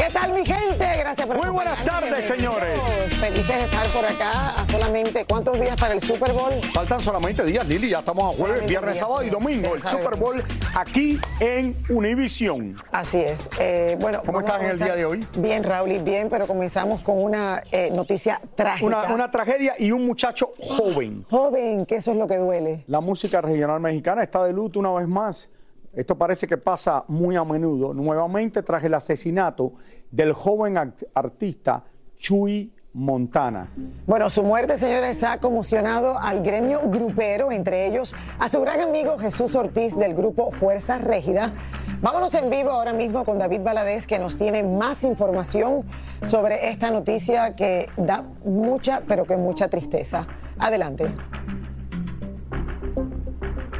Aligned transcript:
¿Qué 0.00 0.10
tal 0.14 0.32
mi 0.32 0.46
gente? 0.46 0.86
Gracias 0.98 1.26
por 1.26 1.36
Muy 1.36 1.50
buenas 1.50 1.84
tardes, 1.84 2.26
señores. 2.26 2.80
Felices 3.20 3.46
de 3.46 3.64
estar 3.64 3.86
por 3.88 4.02
acá 4.02 4.54
a 4.58 4.64
solamente 4.64 5.26
cuántos 5.28 5.60
días 5.60 5.78
para 5.78 5.92
el 5.92 6.00
Super 6.00 6.32
Bowl. 6.32 6.54
Faltan 6.72 7.02
solamente 7.02 7.44
días, 7.44 7.68
Lili, 7.68 7.90
ya 7.90 7.98
estamos 7.98 8.34
a 8.34 8.38
jueves, 8.38 8.64
viernes, 8.66 8.96
sábado 8.96 9.22
y 9.22 9.28
domingo, 9.28 9.74
el. 9.74 9.80
Super 9.82 10.16
Bowl 10.16 10.42
aquí 10.74 11.20
en 11.38 11.76
Univision. 11.90 12.82
Así 12.90 13.18
es. 13.18 13.50
Eh, 13.58 13.98
bueno, 14.00 14.22
¿Cómo 14.24 14.40
estás 14.40 14.62
en 14.62 14.70
el 14.70 14.78
día 14.78 14.96
de 14.96 15.04
hoy? 15.04 15.26
Bien, 15.36 15.62
Raúl, 15.62 15.92
y 15.92 15.98
bien, 15.98 16.30
pero 16.30 16.46
comenzamos 16.46 17.02
con 17.02 17.22
una 17.22 17.62
eh, 17.70 17.90
noticia 17.92 18.40
trágica. 18.54 18.86
Una, 18.86 19.02
una 19.12 19.30
tragedia 19.30 19.74
y 19.78 19.92
un 19.92 20.06
muchacho 20.06 20.54
joven. 20.58 21.26
Joven, 21.28 21.84
que 21.84 21.96
eso 21.96 22.12
es 22.12 22.16
lo 22.16 22.26
que 22.26 22.38
duele. 22.38 22.84
La 22.86 23.00
música 23.00 23.42
regional 23.42 23.80
mexicana 23.80 24.22
está 24.22 24.44
de 24.44 24.54
luto 24.54 24.78
una 24.78 24.92
vez 24.92 25.06
más. 25.06 25.50
Esto 25.92 26.16
parece 26.16 26.46
que 26.46 26.56
pasa 26.56 27.04
muy 27.08 27.36
a 27.36 27.44
menudo. 27.44 27.92
Nuevamente 27.92 28.62
tras 28.62 28.84
el 28.84 28.94
asesinato 28.94 29.72
del 30.10 30.32
joven 30.32 30.76
artista 31.14 31.82
Chuy 32.16 32.72
Montana. 32.92 33.70
Bueno, 34.06 34.28
su 34.30 34.42
muerte, 34.42 34.76
señores, 34.76 35.22
ha 35.22 35.38
conmocionado 35.38 36.18
al 36.18 36.42
gremio 36.42 36.80
grupero, 36.86 37.52
entre 37.52 37.86
ellos 37.86 38.14
a 38.38 38.48
su 38.48 38.60
gran 38.60 38.80
amigo 38.80 39.16
Jesús 39.18 39.54
Ortiz 39.54 39.96
del 39.96 40.14
grupo 40.14 40.50
Fuerza 40.50 40.98
Régida. 40.98 41.52
Vámonos 42.00 42.34
en 42.34 42.50
vivo 42.50 42.70
ahora 42.70 42.92
mismo 42.92 43.24
con 43.24 43.38
David 43.38 43.60
Valadez, 43.62 44.06
que 44.06 44.18
nos 44.18 44.36
tiene 44.36 44.64
más 44.64 45.04
información 45.04 45.84
sobre 46.22 46.70
esta 46.70 46.90
noticia 46.90 47.54
que 47.54 47.86
da 47.96 48.22
mucha, 48.44 49.02
pero 49.06 49.24
que 49.24 49.36
mucha 49.36 49.68
tristeza. 49.68 50.26
Adelante. 50.58 51.14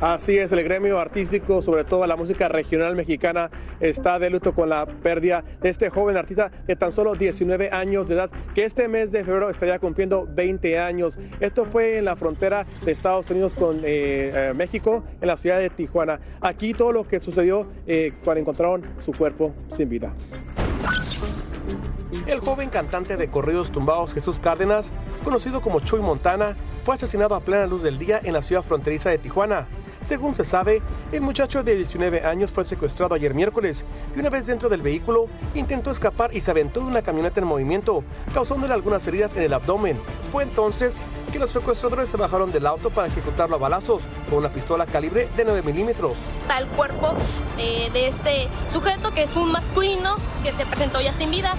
Así 0.01 0.39
es, 0.39 0.51
el 0.51 0.65
gremio 0.65 0.99
artístico, 0.99 1.61
sobre 1.61 1.85
todo 1.85 2.07
la 2.07 2.17
música 2.17 2.49
regional 2.49 2.97
mexicana, 2.97 3.51
está 3.81 4.19
de 4.19 4.31
luto 4.31 4.55
con 4.55 4.71
la 4.71 4.87
pérdida 4.87 5.45
de 5.61 5.69
este 5.69 5.91
joven 5.91 6.17
artista 6.17 6.51
de 6.67 6.75
tan 6.75 6.91
solo 6.91 7.15
19 7.15 7.69
años 7.71 8.09
de 8.09 8.15
edad, 8.15 8.31
que 8.55 8.65
este 8.65 8.89
mes 8.89 9.13
de 9.13 9.25
febrero 9.25 9.51
estaría 9.51 9.79
cumpliendo 9.79 10.27
20 10.27 10.79
años. 10.79 11.19
Esto 11.39 11.67
fue 11.67 11.99
en 11.99 12.07
la 12.07 12.17
frontera 12.17 12.65
de 12.83 12.93
Estados 12.93 13.31
Unidos 13.31 13.55
con 13.55 13.81
eh, 13.81 14.33
eh, 14.35 14.53
México, 14.57 15.05
en 15.21 15.27
la 15.27 15.37
ciudad 15.37 15.59
de 15.59 15.69
Tijuana. 15.69 16.19
Aquí 16.41 16.73
todo 16.73 16.93
lo 16.93 17.07
que 17.07 17.21
sucedió 17.21 17.67
eh, 17.87 18.15
cuando 18.25 18.41
encontraron 18.41 18.83
su 19.05 19.13
cuerpo 19.13 19.53
sin 19.77 19.91
vida. 19.91 20.15
El 22.27 22.41
joven 22.41 22.71
cantante 22.71 23.17
de 23.17 23.29
corridos 23.29 23.71
tumbados 23.71 24.15
Jesús 24.15 24.41
Cárdenas, 24.41 24.93
conocido 25.23 25.61
como 25.61 25.81
Chuy 25.81 26.01
Montana, 26.01 26.57
fue 26.85 26.95
asesinado 26.95 27.35
a 27.35 27.41
plena 27.41 27.67
luz 27.67 27.83
del 27.83 27.99
día 27.99 28.19
en 28.23 28.33
la 28.33 28.41
ciudad 28.41 28.63
fronteriza 28.63 29.11
de 29.11 29.19
Tijuana. 29.19 29.67
Según 30.03 30.35
se 30.35 30.45
sabe, 30.45 30.83
el 31.13 31.21
muchacho 31.21 31.63
de 31.63 31.77
19 31.77 32.25
años 32.25 32.51
fue 32.51 32.65
secuestrado 32.65 33.15
ayer 33.15 33.35
miércoles 33.35 33.85
y 34.17 34.21
una 34.21 34.31
vez 34.31 34.47
dentro 34.47 34.71
del 34.71 34.81
vehículo 34.81 35.27
intentó 35.55 35.91
escapar 35.91 36.35
y 36.35 36.41
se 36.41 36.51
aventó 36.51 36.81
de 36.81 36.87
una 36.87 37.03
camioneta 37.03 37.41
en 37.41 37.47
movimiento, 37.47 38.03
causándole 38.33 38.73
algunas 38.73 39.07
heridas 39.07 39.37
en 39.37 39.43
el 39.43 39.53
abdomen. 39.53 40.01
Fue 40.33 40.43
entonces 40.43 41.03
que 41.31 41.39
los 41.39 41.51
secuestradores 41.51 42.09
se 42.09 42.17
bajaron 42.17 42.51
del 42.51 42.67
auto 42.67 42.91
para 42.91 43.09
ejecutarlo 43.09 43.57
a 43.57 43.59
balazos 43.59 44.03
con 44.29 44.39
una 44.39 44.49
pistola 44.49 44.87
calibre 44.87 45.29
de 45.37 45.45
9 45.45 45.63
milímetros. 45.63 46.17
está 46.39 46.59
el 46.59 46.67
cuerpo 46.69 47.13
eh, 47.59 47.91
de 47.93 48.09
este 48.09 48.49
sujeto 48.73 49.13
que 49.13 49.25
es 49.25 49.37
un 49.37 49.53
masculino 49.53 50.17
que 50.43 50.53
se 50.53 50.65
presentó 50.65 51.01
ya 51.03 51.13
sin 51.13 51.31
vida. 51.31 51.55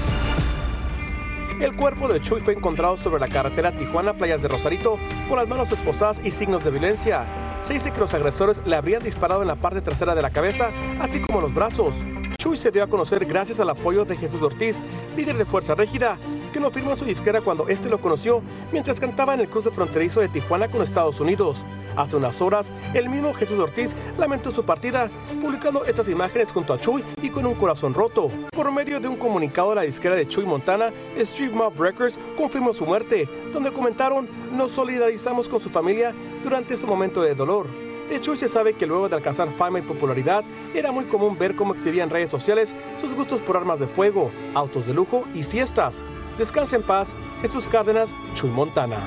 El 1.59 1.75
cuerpo 1.75 2.07
de 2.07 2.19
Chuy 2.19 2.41
fue 2.41 2.55
encontrado 2.55 2.97
sobre 2.97 3.19
la 3.19 3.27
carretera 3.27 3.71
Tijuana-Playas 3.77 4.41
de 4.41 4.47
Rosarito 4.47 4.97
con 5.29 5.37
las 5.37 5.47
manos 5.47 5.71
esposadas 5.71 6.19
y 6.23 6.31
signos 6.31 6.63
de 6.63 6.71
violencia. 6.71 7.40
Se 7.61 7.73
dice 7.73 7.91
que 7.91 7.99
los 7.99 8.13
agresores 8.13 8.59
le 8.65 8.75
habrían 8.75 9.03
disparado 9.03 9.41
en 9.43 9.47
la 9.47 9.55
parte 9.55 9.81
trasera 9.81 10.15
de 10.15 10.21
la 10.21 10.31
cabeza, 10.31 10.71
así 10.99 11.21
como 11.21 11.41
los 11.41 11.53
brazos. 11.53 11.95
Chuy 12.39 12.57
se 12.57 12.71
dio 12.71 12.83
a 12.83 12.87
conocer 12.87 13.23
gracias 13.25 13.59
al 13.59 13.69
apoyo 13.69 14.03
de 14.03 14.17
Jesús 14.17 14.41
Ortiz, 14.41 14.81
líder 15.15 15.37
de 15.37 15.45
Fuerza 15.45 15.75
Régida, 15.75 16.17
que 16.51 16.59
lo 16.59 16.71
firmó 16.71 16.95
su 16.95 17.05
disquera 17.05 17.41
cuando 17.41 17.67
este 17.67 17.89
lo 17.89 17.99
conoció 17.99 18.41
mientras 18.71 18.99
cantaba 18.99 19.33
en 19.33 19.39
el 19.41 19.49
cruce 19.49 19.71
fronterizo 19.71 20.19
de 20.19 20.29
Tijuana 20.29 20.69
con 20.69 20.81
Estados 20.81 21.19
Unidos. 21.19 21.65
Hace 21.95 22.15
unas 22.15 22.41
horas, 22.41 22.71
el 22.93 23.09
mismo 23.09 23.33
Jesús 23.33 23.59
Ortiz 23.59 23.95
lamentó 24.17 24.51
su 24.51 24.63
partida, 24.63 25.09
publicando 25.41 25.83
estas 25.85 26.07
imágenes 26.07 26.51
junto 26.51 26.73
a 26.73 26.79
Chuy 26.79 27.03
y 27.21 27.29
con 27.29 27.45
un 27.45 27.55
corazón 27.55 27.93
roto. 27.93 28.29
Por 28.51 28.71
medio 28.71 28.99
de 28.99 29.07
un 29.07 29.17
comunicado, 29.17 29.75
la 29.75 29.81
disquera 29.81 30.15
de 30.15 30.27
Chuy 30.27 30.45
Montana, 30.45 30.91
Street 31.17 31.51
Mob 31.51 31.77
Records, 31.77 32.17
confirmó 32.37 32.73
su 32.73 32.85
muerte, 32.85 33.27
donde 33.51 33.71
comentaron, 33.71 34.27
nos 34.55 34.71
solidarizamos 34.71 35.47
con 35.49 35.61
su 35.61 35.69
familia 35.69 36.13
durante 36.43 36.75
este 36.75 36.87
momento 36.87 37.21
de 37.21 37.35
dolor. 37.35 37.67
De 38.09 38.19
Chuy 38.19 38.37
se 38.37 38.49
sabe 38.49 38.73
que 38.73 38.85
luego 38.85 39.07
de 39.07 39.15
alcanzar 39.15 39.49
fama 39.55 39.79
y 39.79 39.83
popularidad, 39.83 40.43
era 40.73 40.91
muy 40.91 41.05
común 41.05 41.37
ver 41.37 41.55
cómo 41.55 41.73
exhibía 41.73 42.03
en 42.03 42.09
redes 42.09 42.29
sociales 42.29 42.75
sus 42.99 43.13
gustos 43.13 43.39
por 43.41 43.55
armas 43.55 43.79
de 43.79 43.87
fuego, 43.87 44.31
autos 44.53 44.85
de 44.85 44.93
lujo 44.93 45.23
y 45.33 45.43
fiestas. 45.43 46.03
Descansa 46.37 46.75
en 46.75 46.83
paz, 46.83 47.13
Jesús 47.41 47.67
Cárdenas, 47.67 48.15
Chuy 48.33 48.49
Montana. 48.49 48.97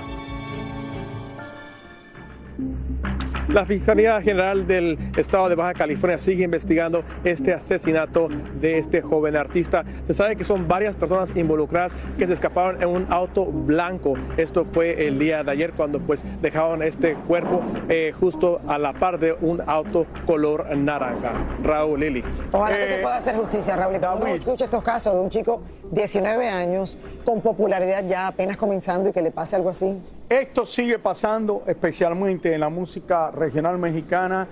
La 3.49 3.67
Fiscalía 3.67 4.20
General 4.23 4.67
del 4.67 4.99
Estado 5.17 5.50
de 5.50 5.55
Baja 5.55 5.75
California 5.75 6.19
sigue 6.19 6.44
investigando 6.44 7.05
este 7.25 7.52
asesinato 7.52 8.29
de 8.61 8.79
este 8.79 9.02
joven 9.02 9.37
artista. 9.37 9.85
Se 10.06 10.14
sabe 10.14 10.37
que 10.37 10.44
son 10.44 10.67
varias 10.67 10.96
personas 10.96 11.37
involucradas 11.37 11.94
que 12.19 12.26
se 12.26 12.32
escaparon 12.32 12.82
en 12.82 12.88
un 12.88 13.06
auto 13.11 13.44
blanco. 13.44 14.14
Esto 14.38 14.64
fue 14.64 15.06
el 15.06 15.19
día 15.19 15.44
de 15.44 15.50
ayer 15.50 15.73
cuando 15.73 16.00
pues 16.00 16.25
dejaron 16.41 16.82
este 16.82 17.14
cuerpo 17.14 17.61
eh, 17.91 18.12
justo 18.19 18.61
a 18.67 18.79
la 18.79 18.94
par 18.94 19.19
de 19.19 19.35
un 19.38 19.61
auto 19.67 20.06
color 20.26 20.75
naranja. 20.76 21.32
Raúl 21.62 22.00
Lili. 22.00 22.25
Ojalá 22.50 22.79
que 22.79 22.87
se 22.87 22.94
Eh, 22.99 23.02
pueda 23.02 23.17
hacer 23.17 23.37
justicia, 23.37 23.76
Raúl. 23.76 23.96
Y 23.96 23.99
cuando 23.99 24.25
uno 24.25 24.35
escucha 24.35 24.64
estos 24.64 24.82
casos 24.82 25.12
de 25.12 25.20
un 25.20 25.29
chico 25.31 25.62
19 25.91 26.49
años 26.49 26.99
con 27.25 27.43
popularidad 27.43 28.05
ya 28.08 28.26
apenas 28.26 28.56
comenzando 28.56 29.11
y 29.11 29.12
que 29.12 29.20
le 29.20 29.31
pase 29.31 29.55
algo 29.56 29.69
así. 29.69 30.00
Esto 30.28 30.64
sigue 30.64 30.98
pasando 30.98 31.62
especialmente 31.66 32.54
en 32.54 32.60
la 32.60 32.68
música 32.68 33.30
regional 33.30 33.78
mexicana. 33.78 34.48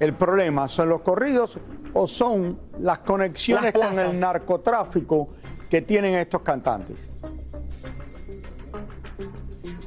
El 0.00 0.14
problema 0.14 0.66
son 0.68 0.88
los 0.88 1.02
corridos 1.02 1.58
o 1.92 2.08
son 2.08 2.58
las 2.78 2.98
conexiones 2.98 3.72
Las 3.74 3.96
con 3.96 3.98
el 4.06 4.18
narcotráfico 4.18 5.28
que 5.70 5.82
tienen 5.82 6.14
estos 6.14 6.42
cantantes. 6.42 7.10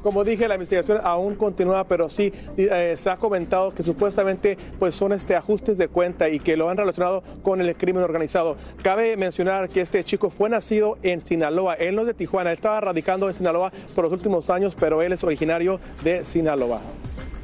Como 0.08 0.24
dije, 0.24 0.48
la 0.48 0.54
investigación 0.54 1.00
aún 1.04 1.34
continúa, 1.34 1.84
pero 1.84 2.08
sí 2.08 2.32
eh, 2.56 2.96
se 2.98 3.10
ha 3.10 3.18
comentado 3.18 3.74
que 3.74 3.82
supuestamente 3.82 4.56
pues 4.78 4.94
son 4.94 5.12
este 5.12 5.36
ajustes 5.36 5.76
de 5.76 5.88
cuenta 5.88 6.30
y 6.30 6.40
que 6.40 6.56
lo 6.56 6.70
han 6.70 6.78
relacionado 6.78 7.22
con 7.42 7.60
el 7.60 7.76
crimen 7.76 8.02
organizado. 8.02 8.56
Cabe 8.82 9.18
mencionar 9.18 9.68
que 9.68 9.82
este 9.82 10.02
chico 10.04 10.30
fue 10.30 10.48
nacido 10.48 10.96
en 11.02 11.20
Sinaloa, 11.20 11.74
él 11.74 11.94
no 11.94 12.00
es 12.00 12.06
de 12.06 12.14
Tijuana, 12.14 12.52
él 12.52 12.56
estaba 12.56 12.80
radicando 12.80 13.28
en 13.28 13.34
Sinaloa 13.34 13.70
por 13.94 14.04
los 14.04 14.12
últimos 14.14 14.48
años, 14.48 14.74
pero 14.80 15.02
él 15.02 15.12
es 15.12 15.22
originario 15.22 15.78
de 16.02 16.24
Sinaloa. 16.24 16.80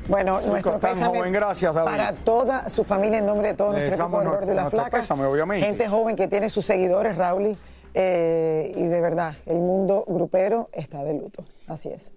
Bueno, 0.08 0.40
nuestro 0.40 0.80
pésame 0.80 1.18
joven, 1.18 1.34
gracias, 1.34 1.74
David. 1.74 1.90
para 1.90 2.12
toda 2.14 2.70
su 2.70 2.82
familia 2.84 3.18
en 3.18 3.26
nombre 3.26 3.48
de 3.48 3.54
todo 3.56 3.72
Le 3.72 3.80
nuestro 3.80 4.02
equipo 4.02 4.20
del 4.20 4.28
Gordo 4.30 4.52
y 4.52 4.54
la 4.54 4.62
nuestro 4.62 4.80
Flaca. 4.80 4.96
pésame, 5.00 5.26
obviamente. 5.26 5.66
Gente 5.66 5.86
joven 5.86 6.16
que 6.16 6.28
tiene 6.28 6.48
sus 6.48 6.64
seguidores, 6.64 7.14
Raúl. 7.18 7.58
eh, 7.92 8.72
y 8.74 8.84
de 8.84 9.00
verdad, 9.02 9.34
el 9.44 9.58
mundo 9.58 10.02
grupero 10.08 10.70
está 10.72 11.04
de 11.04 11.12
luto. 11.12 11.42
Así 11.68 11.90
es. 11.90 12.14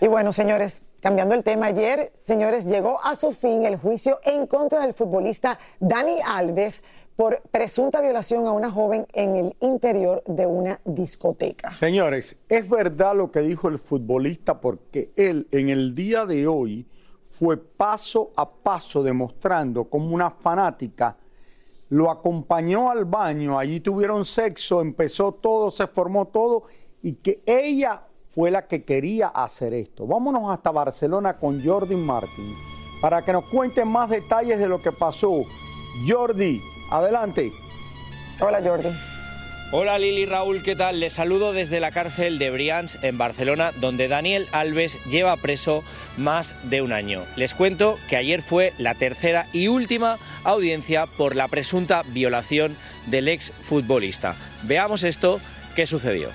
Y 0.00 0.08
bueno, 0.08 0.30
señores, 0.30 0.82
cambiando 1.00 1.34
el 1.34 1.42
tema, 1.42 1.66
ayer, 1.66 2.12
señores, 2.14 2.66
llegó 2.66 3.02
a 3.02 3.14
su 3.14 3.32
fin 3.32 3.64
el 3.64 3.76
juicio 3.76 4.18
en 4.24 4.46
contra 4.46 4.80
del 4.80 4.92
futbolista 4.92 5.58
Dani 5.80 6.18
Alves 6.26 6.84
por 7.16 7.40
presunta 7.50 8.02
violación 8.02 8.46
a 8.46 8.52
una 8.52 8.70
joven 8.70 9.06
en 9.14 9.36
el 9.36 9.56
interior 9.60 10.22
de 10.26 10.46
una 10.46 10.80
discoteca. 10.84 11.74
Señores, 11.76 12.36
es 12.48 12.68
verdad 12.68 13.16
lo 13.16 13.30
que 13.30 13.40
dijo 13.40 13.68
el 13.68 13.78
futbolista 13.78 14.60
porque 14.60 15.12
él 15.16 15.48
en 15.50 15.70
el 15.70 15.94
día 15.94 16.26
de 16.26 16.46
hoy 16.46 16.86
fue 17.30 17.56
paso 17.56 18.32
a 18.36 18.50
paso 18.50 19.02
demostrando 19.02 19.84
como 19.84 20.14
una 20.14 20.30
fanática 20.30 21.16
lo 21.88 22.10
acompañó 22.10 22.90
al 22.90 23.04
baño, 23.04 23.58
allí 23.58 23.80
tuvieron 23.80 24.24
sexo, 24.24 24.80
empezó 24.80 25.32
todo, 25.32 25.70
se 25.70 25.86
formó 25.86 26.26
todo 26.26 26.64
y 27.02 27.14
que 27.14 27.42
ella 27.46 28.05
fue 28.36 28.50
la 28.50 28.66
que 28.66 28.84
quería 28.84 29.28
hacer 29.28 29.72
esto. 29.72 30.06
Vámonos 30.06 30.50
hasta 30.50 30.70
Barcelona 30.70 31.38
con 31.38 31.64
Jordi 31.64 31.96
Martin 31.96 32.54
para 33.00 33.22
que 33.22 33.32
nos 33.32 33.46
cuente 33.46 33.82
más 33.86 34.10
detalles 34.10 34.58
de 34.58 34.68
lo 34.68 34.82
que 34.82 34.92
pasó. 34.92 35.40
Jordi, 36.06 36.60
adelante. 36.90 37.50
Hola, 38.38 38.60
Jordi. 38.62 38.90
Hola 39.72 39.98
Lili 39.98 40.26
Raúl, 40.26 40.62
¿qué 40.62 40.76
tal? 40.76 41.00
Les 41.00 41.14
saludo 41.14 41.54
desde 41.54 41.80
la 41.80 41.92
cárcel 41.92 42.38
de 42.38 42.50
Brians 42.50 42.98
en 43.00 43.16
Barcelona, 43.16 43.72
donde 43.80 44.06
Daniel 44.06 44.46
Alves 44.52 45.02
lleva 45.06 45.38
preso 45.38 45.82
más 46.18 46.54
de 46.64 46.82
un 46.82 46.92
año. 46.92 47.22
Les 47.36 47.54
cuento 47.54 47.96
que 48.10 48.16
ayer 48.16 48.42
fue 48.42 48.74
la 48.76 48.94
tercera 48.94 49.46
y 49.54 49.68
última 49.68 50.18
audiencia 50.44 51.06
por 51.06 51.36
la 51.36 51.48
presunta 51.48 52.02
violación 52.08 52.76
del 53.06 53.28
ex 53.28 53.50
futbolista. 53.62 54.36
Veamos 54.62 55.04
esto, 55.04 55.40
¿qué 55.74 55.86
sucedió? 55.86 56.28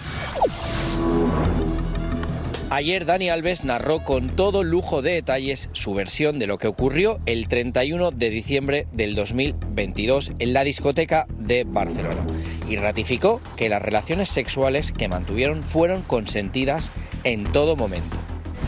Ayer 2.73 3.06
Dani 3.06 3.29
Alves 3.29 3.65
narró 3.65 4.00
con 4.00 4.29
todo 4.29 4.63
lujo 4.63 5.01
de 5.01 5.12
detalles 5.12 5.68
su 5.73 5.94
versión 5.94 6.39
de 6.39 6.47
lo 6.47 6.57
que 6.57 6.69
ocurrió 6.69 7.19
el 7.25 7.50
31 7.50 8.12
de 8.12 8.29
diciembre 8.29 8.88
del 8.94 9.13
2022 9.13 10.31
en 10.39 10.53
la 10.53 10.63
discoteca 10.63 11.27
de 11.38 11.65
Barcelona 11.65 12.25
y 12.69 12.77
ratificó 12.77 13.41
que 13.57 13.68
las 13.68 13.81
relaciones 13.81 14.29
sexuales 14.29 14.94
que 14.94 15.09
mantuvieron 15.09 15.63
fueron 15.63 16.01
consentidas 16.03 16.94
en 17.25 17.51
todo 17.51 17.75
momento. 17.75 18.15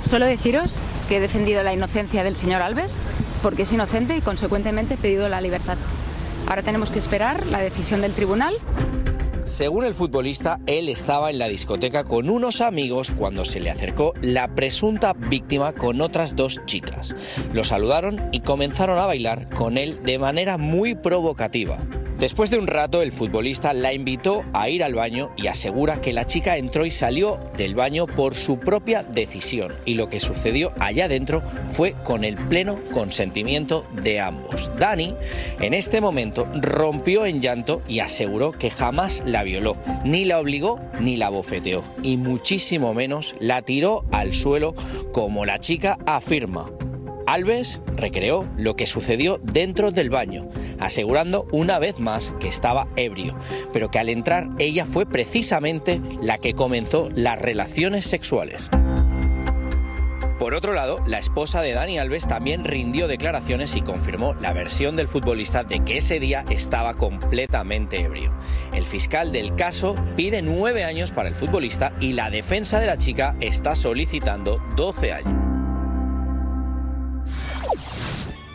Solo 0.04 0.26
deciros 0.26 0.80
que 1.08 1.16
he 1.16 1.22
defendido 1.22 1.64
la 1.64 1.72
inocencia 1.72 2.26
del 2.26 2.36
señor 2.36 2.62
Alves, 2.62 3.00
porque 3.42 3.62
es 3.62 3.72
inocente 3.72 4.18
y 4.18 4.22
consecuentemente 4.22 4.96
he 4.96 4.98
pedido 4.98 5.30
la 5.30 5.40
libertad. 5.40 5.78
Ahora 6.50 6.62
tenemos 6.62 6.92
que 6.92 7.00
esperar 7.00 7.46
la 7.46 7.60
decisión 7.60 8.02
del 8.02 8.12
tribunal. 8.12 8.54
Según 9.46 9.84
el 9.84 9.94
futbolista, 9.94 10.60
él 10.68 10.88
estaba 10.88 11.30
en 11.30 11.38
la 11.38 11.50
discoteca 11.50 12.06
con 12.06 12.30
unos 12.30 12.62
amigos 12.62 13.12
cuando 13.12 13.44
se 13.44 13.60
le 13.60 13.70
acercó 13.70 14.14
la 14.22 14.56
presunta 14.56 15.14
víctima 15.14 15.74
con 15.74 16.00
otras 16.00 16.36
dos 16.36 16.62
chicas. 16.66 17.14
Lo 17.54 17.66
saludaron 17.66 18.30
y 18.32 18.40
comenzaron 18.40 18.98
a 18.98 19.06
bailar 19.06 19.50
con 19.50 19.78
él 19.78 20.00
de 20.04 20.18
manera 20.18 20.58
muy 20.58 20.96
provocativa. 20.96 21.78
Después 22.24 22.50
de 22.50 22.58
un 22.58 22.68
rato, 22.68 23.02
el 23.02 23.12
futbolista 23.12 23.74
la 23.74 23.92
invitó 23.92 24.46
a 24.54 24.70
ir 24.70 24.82
al 24.82 24.96
baño 24.96 25.32
y 25.36 25.48
asegura 25.48 26.00
que 26.00 26.14
la 26.14 26.26
chica 26.26 26.56
entró 26.56 26.86
y 26.86 26.90
salió 26.90 27.38
del 27.58 27.76
baño 27.76 28.08
por 28.08 28.36
su 28.36 28.60
propia 28.60 29.04
decisión 29.04 29.74
y 29.84 29.96
lo 29.96 30.08
que 30.08 30.22
sucedió 30.22 30.72
allá 30.80 31.10
dentro 31.10 31.42
fue 31.72 31.96
con 32.06 32.24
el 32.24 32.38
pleno 32.38 32.80
consentimiento 32.94 33.86
de 34.02 34.22
ambos. 34.22 34.72
Dani, 34.80 35.16
en 35.60 35.74
este 35.74 36.00
momento, 36.00 36.48
rompió 36.62 37.26
en 37.26 37.42
llanto 37.42 37.82
y 37.90 38.00
aseguró 38.00 38.54
que 38.54 38.70
jamás 38.70 39.22
la 39.26 39.44
violó, 39.44 39.76
ni 40.06 40.24
la 40.24 40.40
obligó 40.40 40.80
ni 41.02 41.18
la 41.18 41.28
bofeteó 41.28 41.84
y 42.04 42.16
muchísimo 42.16 42.94
menos 42.94 43.36
la 43.42 43.64
tiró 43.64 44.06
al 44.14 44.34
suelo 44.34 44.76
como 45.12 45.44
la 45.44 45.60
chica 45.60 45.98
afirma. 46.06 46.72
Alves 47.26 47.82
recreó 47.96 48.48
lo 48.58 48.76
que 48.76 48.86
sucedió 48.86 49.40
dentro 49.42 49.92
del 49.92 50.10
baño, 50.10 50.50
asegurando 50.80 51.48
una 51.52 51.80
vez 51.80 52.00
más 52.00 52.34
que 52.40 52.48
estaba 52.48 52.88
ebrio, 52.96 53.38
pero 53.72 53.90
que 53.90 54.00
al 54.00 54.10
entrar 54.10 54.50
ella 54.60 54.86
fue 54.86 55.06
precisamente 55.06 56.02
la 56.22 56.38
que 56.38 56.54
comenzó 56.54 57.10
las 57.14 57.40
relaciones 57.40 58.06
sexuales. 58.06 58.70
Por 60.40 60.56
otro 60.56 60.74
lado, 60.74 61.00
la 61.06 61.20
esposa 61.20 61.62
de 61.62 61.72
Dani 61.72 62.00
Alves 62.00 62.28
también 62.28 62.66
rindió 62.66 63.08
declaraciones 63.08 63.78
y 63.78 63.82
confirmó 63.82 64.34
la 64.42 64.52
versión 64.52 64.96
del 64.96 65.08
futbolista 65.08 65.64
de 65.64 65.86
que 65.86 65.98
ese 65.98 66.20
día 66.20 66.44
estaba 66.50 66.96
completamente 66.96 68.02
ebrio. 68.02 68.36
El 68.74 68.86
fiscal 68.86 69.32
del 69.32 69.56
caso 69.56 69.96
pide 70.18 70.42
nueve 70.42 70.84
años 70.84 71.12
para 71.12 71.30
el 71.30 71.36
futbolista 71.36 71.94
y 72.02 72.12
la 72.12 72.30
defensa 72.30 72.82
de 72.82 72.88
la 72.88 72.98
chica 72.98 73.38
está 73.40 73.74
solicitando 73.76 74.62
12 74.76 75.14
años. 75.14 75.53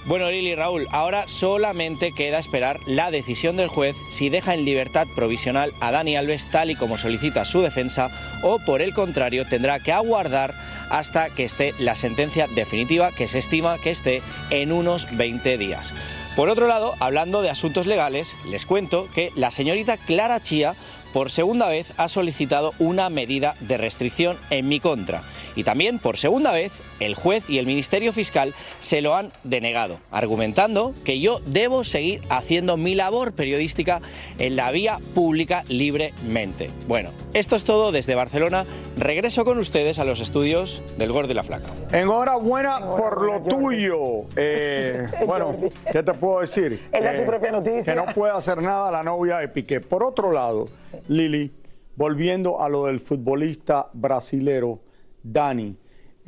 Bueno, 0.08 0.30
Lili 0.30 0.54
Raúl, 0.54 0.86
ahora 0.90 1.28
solamente 1.28 2.12
queda 2.12 2.38
esperar 2.38 2.80
la 2.86 3.10
decisión 3.10 3.58
del 3.58 3.68
juez 3.68 3.94
si 4.08 4.30
deja 4.30 4.54
en 4.54 4.64
libertad 4.64 5.06
provisional 5.14 5.74
a 5.80 5.90
Dani 5.90 6.16
Alves 6.16 6.46
tal 6.46 6.70
y 6.70 6.76
como 6.76 6.96
solicita 6.96 7.44
su 7.44 7.60
defensa 7.60 8.10
o 8.42 8.58
por 8.58 8.80
el 8.80 8.94
contrario 8.94 9.44
tendrá 9.46 9.80
que 9.80 9.92
aguardar 9.92 10.54
hasta 10.88 11.28
que 11.28 11.44
esté 11.44 11.74
la 11.78 11.94
sentencia 11.94 12.46
definitiva 12.46 13.10
que 13.12 13.28
se 13.28 13.38
estima 13.38 13.76
que 13.76 13.90
esté 13.90 14.22
en 14.48 14.72
unos 14.72 15.14
20 15.14 15.58
días. 15.58 15.92
Por 16.34 16.48
otro 16.48 16.68
lado, 16.68 16.94
hablando 17.00 17.42
de 17.42 17.50
asuntos 17.50 17.86
legales, 17.86 18.34
les 18.48 18.64
cuento 18.64 19.10
que 19.14 19.30
la 19.36 19.50
señorita 19.50 19.98
Clara 19.98 20.40
Chía 20.40 20.74
por 21.12 21.30
segunda 21.30 21.68
vez 21.68 21.92
ha 21.98 22.08
solicitado 22.08 22.72
una 22.78 23.10
medida 23.10 23.56
de 23.60 23.76
restricción 23.76 24.38
en 24.48 24.68
mi 24.68 24.80
contra. 24.80 25.22
Y 25.56 25.64
también, 25.64 25.98
por 25.98 26.16
segunda 26.16 26.52
vez, 26.52 26.72
el 27.00 27.14
juez 27.14 27.48
y 27.48 27.58
el 27.58 27.66
Ministerio 27.66 28.12
Fiscal 28.12 28.54
se 28.80 29.00
lo 29.00 29.14
han 29.14 29.30
denegado, 29.44 29.98
argumentando 30.10 30.94
que 31.04 31.20
yo 31.20 31.40
debo 31.46 31.84
seguir 31.84 32.20
haciendo 32.28 32.76
mi 32.76 32.94
labor 32.94 33.32
periodística 33.32 34.00
en 34.38 34.56
la 34.56 34.70
vía 34.70 34.98
pública 35.14 35.64
libremente. 35.68 36.70
Bueno, 36.86 37.10
esto 37.34 37.56
es 37.56 37.64
todo 37.64 37.92
desde 37.92 38.14
Barcelona. 38.14 38.64
Regreso 38.96 39.44
con 39.44 39.58
ustedes 39.58 39.98
a 39.98 40.04
los 40.04 40.20
estudios 40.20 40.82
del 40.98 41.12
Gordo 41.12 41.32
y 41.32 41.34
la 41.34 41.44
Flaca. 41.44 41.70
Enhorabuena 41.92 42.80
por 42.80 43.22
lo 43.24 43.42
tuyo. 43.42 44.26
Eh, 44.36 45.06
bueno, 45.26 45.56
¿qué 45.92 46.02
te 46.02 46.14
puedo 46.14 46.40
decir? 46.40 46.78
Él 46.92 47.04
da 47.04 47.14
su 47.14 47.22
Eh, 47.22 47.26
propia 47.26 47.52
noticia. 47.52 47.94
Que 47.94 47.94
no 47.94 48.06
puede 48.14 48.32
hacer 48.32 48.60
nada 48.62 48.90
la 48.90 49.02
novia 49.02 49.38
de 49.38 49.48
Piqué. 49.48 49.80
Por 49.80 50.02
otro 50.02 50.32
lado, 50.32 50.68
Lili, 51.08 51.52
volviendo 51.96 52.60
a 52.60 52.68
lo 52.68 52.86
del 52.86 53.00
futbolista 53.00 53.88
brasilero 53.92 54.80
Dani. 55.22 55.76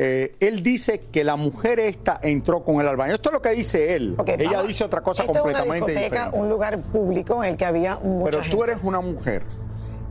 Eh, 0.02 0.34
él 0.40 0.62
dice 0.62 1.02
que 1.12 1.24
la 1.24 1.36
mujer 1.36 1.78
esta 1.78 2.18
entró 2.22 2.64
con 2.64 2.80
él 2.80 2.88
al 2.88 2.96
baño. 2.96 3.12
Esto 3.14 3.28
es 3.28 3.34
lo 3.34 3.42
que 3.42 3.50
dice 3.50 3.94
él. 3.96 4.16
Ella 4.26 4.50
vamos. 4.52 4.68
dice 4.68 4.84
otra 4.84 5.02
cosa 5.02 5.24
Esto 5.24 5.32
es 5.32 5.38
completamente 5.40 5.84
una 5.84 5.86
discoteca, 5.92 6.16
diferente. 6.24 6.38
un 6.38 6.48
lugar 6.48 6.78
público 6.78 7.44
en 7.44 7.50
el 7.50 7.56
que 7.58 7.66
había 7.66 7.96
mucha 7.96 8.30
Pero 8.38 8.50
tú 8.50 8.64
eres 8.64 8.78
una 8.82 9.00
mujer. 9.00 9.42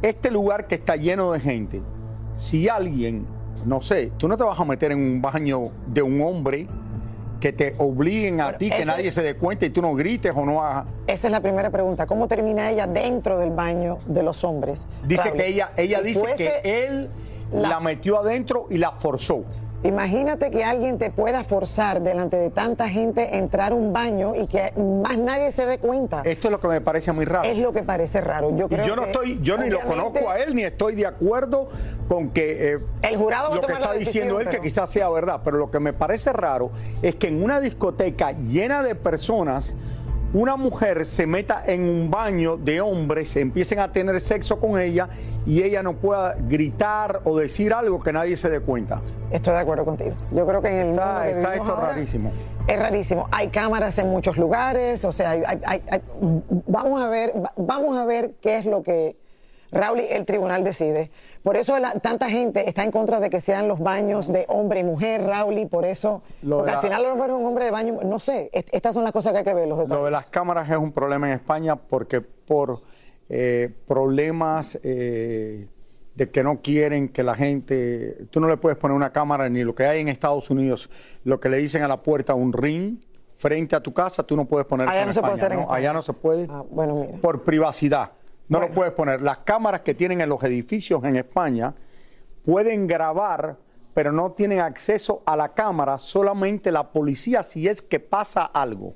Este 0.03 0.29
lugar 0.29 0.67
que 0.67 0.75
está 0.75 0.96
lleno 0.96 1.31
de 1.31 1.39
gente, 1.39 1.81
si 2.36 2.69
alguien, 2.69 3.25
no 3.65 3.81
sé, 3.81 4.12
tú 4.17 4.27
no 4.27 4.38
te 4.38 4.43
vas 4.43 4.60
a 4.60 4.63
meter 4.63 4.91
en 4.91 5.00
un 5.00 5.22
baño 5.24 5.69
de 5.88 6.03
un 6.03 6.22
hombre 6.22 6.67
que 7.39 7.51
te 7.51 7.74
obliguen 7.79 8.41
a 8.41 8.43
Bueno, 8.46 8.58
ti, 8.60 8.69
que 8.69 8.86
nadie 8.86 9.10
se 9.12 9.24
dé 9.24 9.38
cuenta 9.38 9.65
y 9.65 9.69
tú 9.72 9.81
no 9.81 9.96
grites 9.96 10.34
o 10.36 10.46
no 10.46 10.63
hagas. 10.63 10.86
Esa 11.08 11.27
es 11.29 11.31
la 11.31 11.41
primera 11.41 11.69
pregunta. 11.72 12.05
¿Cómo 12.05 12.27
termina 12.27 12.69
ella 12.69 12.86
dentro 12.86 13.39
del 13.39 13.50
baño 13.51 13.98
de 14.05 14.22
los 14.22 14.43
hombres? 14.43 14.88
Dice 15.05 15.24
Raúl, 15.29 15.38
que 15.38 15.48
ella, 15.48 15.72
ella 15.77 15.98
si 16.00 16.03
dice 16.03 16.25
que 16.38 16.86
él 16.86 17.10
la... 17.51 17.69
la- 17.69 17.79
metió 17.79 18.19
adentro 18.19 18.67
y 18.69 18.77
la 18.77 18.91
forzó. 18.91 19.43
Imagínate 19.83 20.51
que 20.51 20.63
alguien 20.65 20.98
te 20.98 21.09
pueda 21.09 21.43
forzar 21.45 22.01
delante 22.01 22.36
de 22.36 22.50
tanta 22.50 22.89
gente 22.89 23.21
a 23.21 23.38
entrar 23.38 23.71
a 23.71 23.75
un 23.75 23.93
baño 23.93 24.33
y 24.36 24.45
que 24.48 24.74
más 24.77 25.17
nadie 25.17 25.51
se 25.51 25.65
dé 25.65 25.77
cuenta. 25.77 26.21
Esto 26.25 26.50
es 26.50 26.51
lo 26.51 26.59
que 26.59 26.67
me 26.67 26.81
parece 26.81 27.13
muy 27.13 27.24
raro. 27.24 27.48
Es 27.48 27.57
lo 27.59 27.71
que 27.71 27.81
parece 27.83 28.19
raro. 28.19 28.53
Yo 28.55 28.67
Y 28.69 28.75
yo 28.86 28.95
no 28.98 29.03
que, 29.03 29.12
estoy, 29.12 29.39
yo 29.41 29.57
ni 29.57 29.69
lo 29.69 29.79
conozco 29.81 30.29
a 30.29 30.39
él, 30.39 30.53
ni 30.53 30.63
estoy 30.63 30.95
de 30.95 31.05
acuerdo 31.07 31.69
con 32.09 32.29
que 32.31 32.74
eh, 32.74 32.77
El 33.03 33.15
jurado 33.15 33.50
va 33.50 33.53
a 33.53 33.55
lo 33.55 33.62
que 33.62 33.74
la 33.74 33.79
está 33.79 33.93
diciendo 33.93 34.39
él, 34.39 34.48
pero- 34.50 34.62
que 34.62 34.67
quizás 34.67 34.89
sea 34.89 35.09
verdad. 35.09 35.41
Pero 35.45 35.57
lo 35.57 35.71
que 35.71 35.79
me 35.79 35.93
parece 35.93 36.33
raro 36.33 36.71
es 37.01 37.15
que 37.15 37.27
en 37.29 37.41
una 37.41 37.62
discoteca 37.62 38.33
llena 38.33 38.83
de 38.83 38.95
personas, 38.95 39.75
una 40.33 40.55
mujer 40.57 41.05
se 41.05 41.25
meta 41.25 41.63
en 41.65 41.83
un 41.89 42.12
baño 42.12 42.55
de 42.57 42.81
hombres, 42.81 43.36
empiecen 43.36 43.79
a 43.79 43.91
tener 43.91 44.19
sexo 44.19 44.59
con 44.59 44.79
ella 44.79 45.09
y 45.45 45.63
ella 45.63 45.81
no 45.81 45.93
pueda 45.93 46.36
gritar 46.39 47.21
o 47.24 47.38
decir 47.38 47.74
algo 47.74 48.00
que 48.00 48.13
nadie 48.13 48.38
se 48.38 48.50
dé 48.50 48.59
cuenta. 48.59 49.01
Estoy 49.31 49.53
de 49.53 49.59
acuerdo 49.59 49.86
contigo. 49.86 50.15
Yo 50.31 50.45
creo 50.45 50.62
que 50.62 50.69
en 50.69 50.75
el 50.77 50.86
mundo 50.88 51.01
Está, 51.01 51.24
que 51.24 51.29
está 51.31 51.55
esto 51.55 51.71
ahora, 51.75 51.88
rarísimo. 51.93 52.31
Es 52.67 52.79
rarísimo. 52.79 53.27
Hay 53.31 53.48
cámaras 53.48 53.98
en 53.98 54.07
muchos 54.09 54.38
lugares, 54.38 55.03
o 55.03 55.12
sea, 55.12 55.31
hay- 55.31 55.41
hay- 55.65 55.81
hay- 55.89 56.01
vamos 56.67 57.01
a 57.01 57.07
ver, 57.09 57.33
va- 57.36 57.53
vamos 57.57 57.98
a 57.98 58.05
ver 58.05 58.33
qué 58.41 58.57
es 58.57 58.65
lo 58.67 58.83
que 58.83 59.15
Raúl 59.71 59.99
el 59.99 60.25
tribunal 60.25 60.63
decide. 60.63 61.11
Por 61.43 61.57
eso 61.57 61.77
la- 61.79 61.93
tanta 61.93 62.29
gente 62.29 62.67
está 62.67 62.83
en 62.83 62.91
contra 62.91 63.19
de 63.19 63.29
que 63.29 63.39
sean 63.39 63.67
los 63.67 63.79
baños 63.79 64.27
de 64.31 64.45
hombre 64.49 64.79
y 64.79 64.83
mujer, 64.83 65.23
Raúl, 65.23 65.57
y 65.59 65.65
por 65.65 65.85
eso, 65.85 66.21
Lo 66.41 66.57
porque 66.57 66.71
al 66.71 66.81
final 66.81 67.03
los 67.03 67.29
un 67.29 67.45
hombre 67.45 67.65
de 67.65 67.71
baño, 67.71 67.97
no 68.03 68.17
sé, 68.19 68.49
est- 68.53 68.69
estas 68.73 68.93
son 68.93 69.03
las 69.03 69.11
cosas 69.13 69.31
que 69.33 69.39
hay 69.39 69.43
que 69.45 69.53
ver 69.53 69.67
los 69.67 69.88
Lo 69.88 70.05
de 70.05 70.11
las 70.11 70.29
cámaras 70.29 70.69
es 70.69 70.77
un 70.77 70.91
problema 70.91 71.27
en 71.27 71.33
España 71.35 71.75
porque 71.75 72.21
por 72.21 72.81
eh, 73.29 73.69
problemas 73.85 74.79
eh, 74.81 75.67
de 76.15 76.29
que 76.31 76.43
no 76.43 76.61
quieren 76.61 77.09
que 77.09 77.21
la 77.21 77.35
gente, 77.35 78.25
tú 78.31 78.39
no 78.39 78.47
le 78.47 78.57
puedes 78.57 78.77
poner 78.77 78.95
una 78.97 79.11
cámara 79.11 79.47
ni 79.49 79.63
lo 79.63 79.75
que 79.75 79.85
hay 79.85 79.99
en 80.01 80.07
Estados 80.07 80.49
Unidos, 80.49 80.89
lo 81.23 81.39
que 81.39 81.47
le 81.49 81.57
dicen 81.57 81.83
a 81.83 81.88
la 81.88 82.01
puerta 82.01 82.33
un 82.33 82.51
ring 82.51 82.97
frente 83.38 83.75
a 83.75 83.81
tu 83.81 83.93
casa, 83.93 84.23
tú 84.23 84.35
no 84.35 84.45
puedes 84.45 84.65
poner 84.67 84.89
Allá 84.89 85.01
no 85.03 85.07
en 85.09 85.13
se 85.13 85.21
puede 85.21 85.33
hacer 85.33 85.51
en 85.51 85.57
¿no? 85.59 85.61
España. 85.63 85.77
Allá 85.77 85.93
no 85.93 86.01
se 86.01 86.13
puede 86.13 86.47
Ah, 86.49 86.63
bueno, 86.71 86.95
mira. 86.95 87.17
por 87.21 87.43
privacidad. 87.43 88.11
No 88.50 88.58
Bueno. 88.58 88.68
lo 88.70 88.74
puedes 88.74 88.94
poner. 88.94 89.22
Las 89.22 89.39
cámaras 89.39 89.82
que 89.82 89.94
tienen 89.94 90.22
en 90.22 90.29
los 90.29 90.44
edificios 90.44 91.03
en 91.03 91.15
España 91.15 91.74
pueden 92.44 92.88
grabar, 92.88 93.58
pero 93.94 94.12
no 94.12 94.32
tienen 94.32 94.60
acceso 94.60 95.22
a 95.25 95.36
la 95.36 95.50
cámara, 95.53 95.98
solamente 95.98 96.72
la 96.72 96.91
policía 96.91 97.44
si 97.44 97.68
es 97.68 97.82
que 97.82 98.00
pasa 98.00 98.44
algo. 98.46 98.94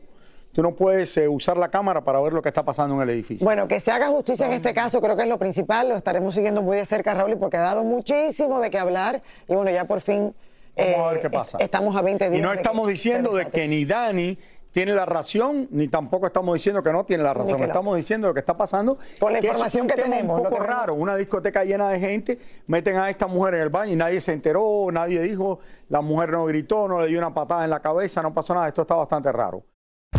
Tú 0.53 0.61
no 0.61 0.75
puedes 0.75 1.17
eh, 1.17 1.27
usar 1.27 1.57
la 1.57 1.69
cámara 1.69 2.03
para 2.03 2.19
ver 2.21 2.31
lo 2.31 2.41
que 2.41 2.49
está 2.49 2.63
pasando 2.63 2.95
en 2.95 3.01
el 3.01 3.09
edificio. 3.09 3.43
Bueno, 3.43 3.67
que 3.67 3.79
se 3.79 3.91
haga 3.91 4.07
justicia 4.09 4.45
en 4.45 4.53
este 4.53 4.71
caso 4.73 5.01
creo 5.01 5.15
que 5.15 5.23
es 5.23 5.29
lo 5.29 5.39
principal, 5.39 5.89
lo 5.89 5.95
estaremos 5.95 6.35
siguiendo 6.35 6.61
muy 6.61 6.77
de 6.77 6.85
cerca, 6.85 7.13
Raúl, 7.15 7.37
porque 7.37 7.57
ha 7.57 7.61
dado 7.61 7.83
muchísimo 7.83 8.59
de 8.59 8.69
qué 8.69 8.77
hablar 8.77 9.21
y 9.47 9.55
bueno, 9.55 9.71
ya 9.71 9.85
por 9.85 10.01
fin 10.01 10.35
Vamos 10.75 10.95
a 10.95 11.11
eh, 11.11 11.13
ver 11.13 11.21
qué 11.21 11.29
pasa. 11.31 11.57
est- 11.57 11.63
estamos 11.65 11.95
a 11.95 12.01
20 12.03 12.29
días. 12.29 12.39
y 12.39 12.41
no 12.43 12.49
de 12.51 12.55
estamos 12.57 12.87
diciendo 12.87 13.31
de 13.35 13.47
que 13.47 13.67
ni 13.67 13.85
Dani 13.85 14.37
tiene 14.73 14.95
la 14.95 15.05
razón, 15.05 15.67
ni 15.69 15.87
tampoco 15.87 16.25
estamos 16.25 16.55
diciendo 16.55 16.81
que 16.81 16.91
no 16.91 17.05
tiene 17.05 17.23
la 17.23 17.35
razón. 17.35 17.59
no. 17.59 17.65
Estamos 17.65 17.95
diciendo 17.95 18.27
lo 18.27 18.33
que 18.33 18.39
está 18.39 18.57
pasando. 18.57 18.97
Por 19.19 19.31
la 19.31 19.39
que 19.39 19.45
es 19.45 19.53
información 19.53 19.83
un 19.83 19.87
que 19.87 19.95
tema 19.95 20.09
tenemos, 20.09 20.39
Un 20.39 20.49
poco 20.49 20.63
raro. 20.63 20.95
Una 20.95 21.15
discoteca 21.15 21.63
llena 21.63 21.89
de 21.89 21.99
gente, 21.99 22.39
meten 22.65 22.95
a 22.95 23.07
esta 23.07 23.27
mujer 23.27 23.53
en 23.53 23.61
el 23.61 23.69
baño 23.69 23.93
y 23.93 23.95
nadie 23.95 24.19
se 24.19 24.33
enteró, 24.33 24.87
nadie 24.91 25.21
dijo, 25.21 25.59
la 25.89 26.01
mujer 26.01 26.31
no 26.31 26.45
gritó, 26.45 26.87
no 26.87 26.99
le 26.99 27.07
dio 27.07 27.19
una 27.19 27.31
patada 27.31 27.63
en 27.63 27.69
la 27.69 27.81
cabeza, 27.81 28.23
no 28.23 28.33
pasó 28.33 28.55
nada. 28.55 28.67
Esto 28.67 28.81
está 28.81 28.95
bastante 28.95 29.31
raro. 29.31 29.63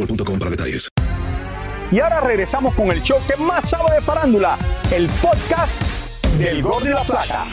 boostmobile.com 0.00 0.38
para 0.38 0.50
detalles. 0.50 0.88
Y 1.92 1.98
ahora 1.98 2.20
regresamos 2.20 2.74
con 2.74 2.90
el 2.90 3.02
show 3.02 3.18
que 3.26 3.36
más 3.36 3.68
sabe 3.68 3.94
de 3.94 4.00
farándula, 4.00 4.56
el 4.92 5.08
podcast 5.20 5.82
del 6.38 6.62
Gol 6.62 6.84
de 6.84 6.90
la 6.90 7.02
Plata. 7.04 7.46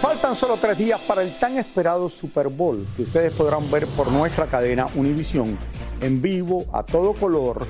Faltan 0.00 0.36
solo 0.36 0.56
tres 0.56 0.78
días 0.78 1.00
para 1.00 1.22
el 1.22 1.36
tan 1.38 1.58
esperado 1.58 2.08
Super 2.08 2.48
Bowl, 2.48 2.86
que 2.96 3.02
ustedes 3.02 3.32
podrán 3.32 3.68
ver 3.70 3.86
por 3.88 4.10
nuestra 4.12 4.46
cadena 4.46 4.86
Univisión 4.94 5.58
en 6.00 6.22
vivo, 6.22 6.64
a 6.72 6.82
todo 6.82 7.12
color. 7.12 7.66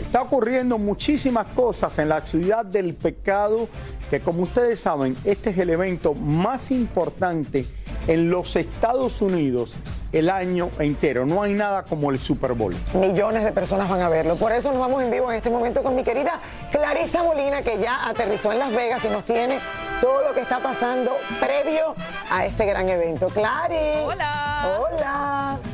Está 0.00 0.22
ocurriendo 0.22 0.78
muchísimas 0.78 1.46
cosas 1.48 1.98
en 1.98 2.08
la 2.08 2.26
ciudad 2.26 2.64
del 2.64 2.94
pecado, 2.94 3.68
que 4.10 4.20
como 4.20 4.42
ustedes 4.42 4.80
saben, 4.80 5.16
este 5.24 5.50
es 5.50 5.58
el 5.58 5.70
evento 5.70 6.14
más 6.14 6.70
importante 6.70 7.64
en 8.06 8.30
los 8.30 8.56
Estados 8.56 9.22
Unidos 9.22 9.74
el 10.12 10.30
año 10.30 10.70
entero. 10.78 11.26
No 11.26 11.42
hay 11.42 11.54
nada 11.54 11.82
como 11.82 12.10
el 12.10 12.18
Super 12.18 12.52
Bowl. 12.52 12.74
Millones 12.94 13.44
de 13.44 13.52
personas 13.52 13.90
van 13.90 14.00
a 14.00 14.08
verlo. 14.08 14.36
Por 14.36 14.52
eso 14.52 14.70
nos 14.70 14.80
vamos 14.80 15.02
en 15.02 15.10
vivo 15.10 15.30
en 15.30 15.36
este 15.36 15.50
momento 15.50 15.82
con 15.82 15.94
mi 15.94 16.04
querida 16.04 16.40
Clarisa 16.70 17.22
Molina, 17.22 17.62
que 17.62 17.78
ya 17.78 18.08
aterrizó 18.08 18.52
en 18.52 18.60
Las 18.60 18.72
Vegas 18.72 19.04
y 19.04 19.08
nos 19.08 19.24
tiene 19.24 19.58
todo 20.00 20.22
lo 20.22 20.34
que 20.34 20.40
está 20.40 20.60
pasando 20.60 21.16
previo 21.40 21.94
a 22.30 22.46
este 22.46 22.64
gran 22.66 22.88
evento. 22.88 23.28
Clary. 23.28 24.04
Hola. 24.04 24.78
Hola. 24.78 25.73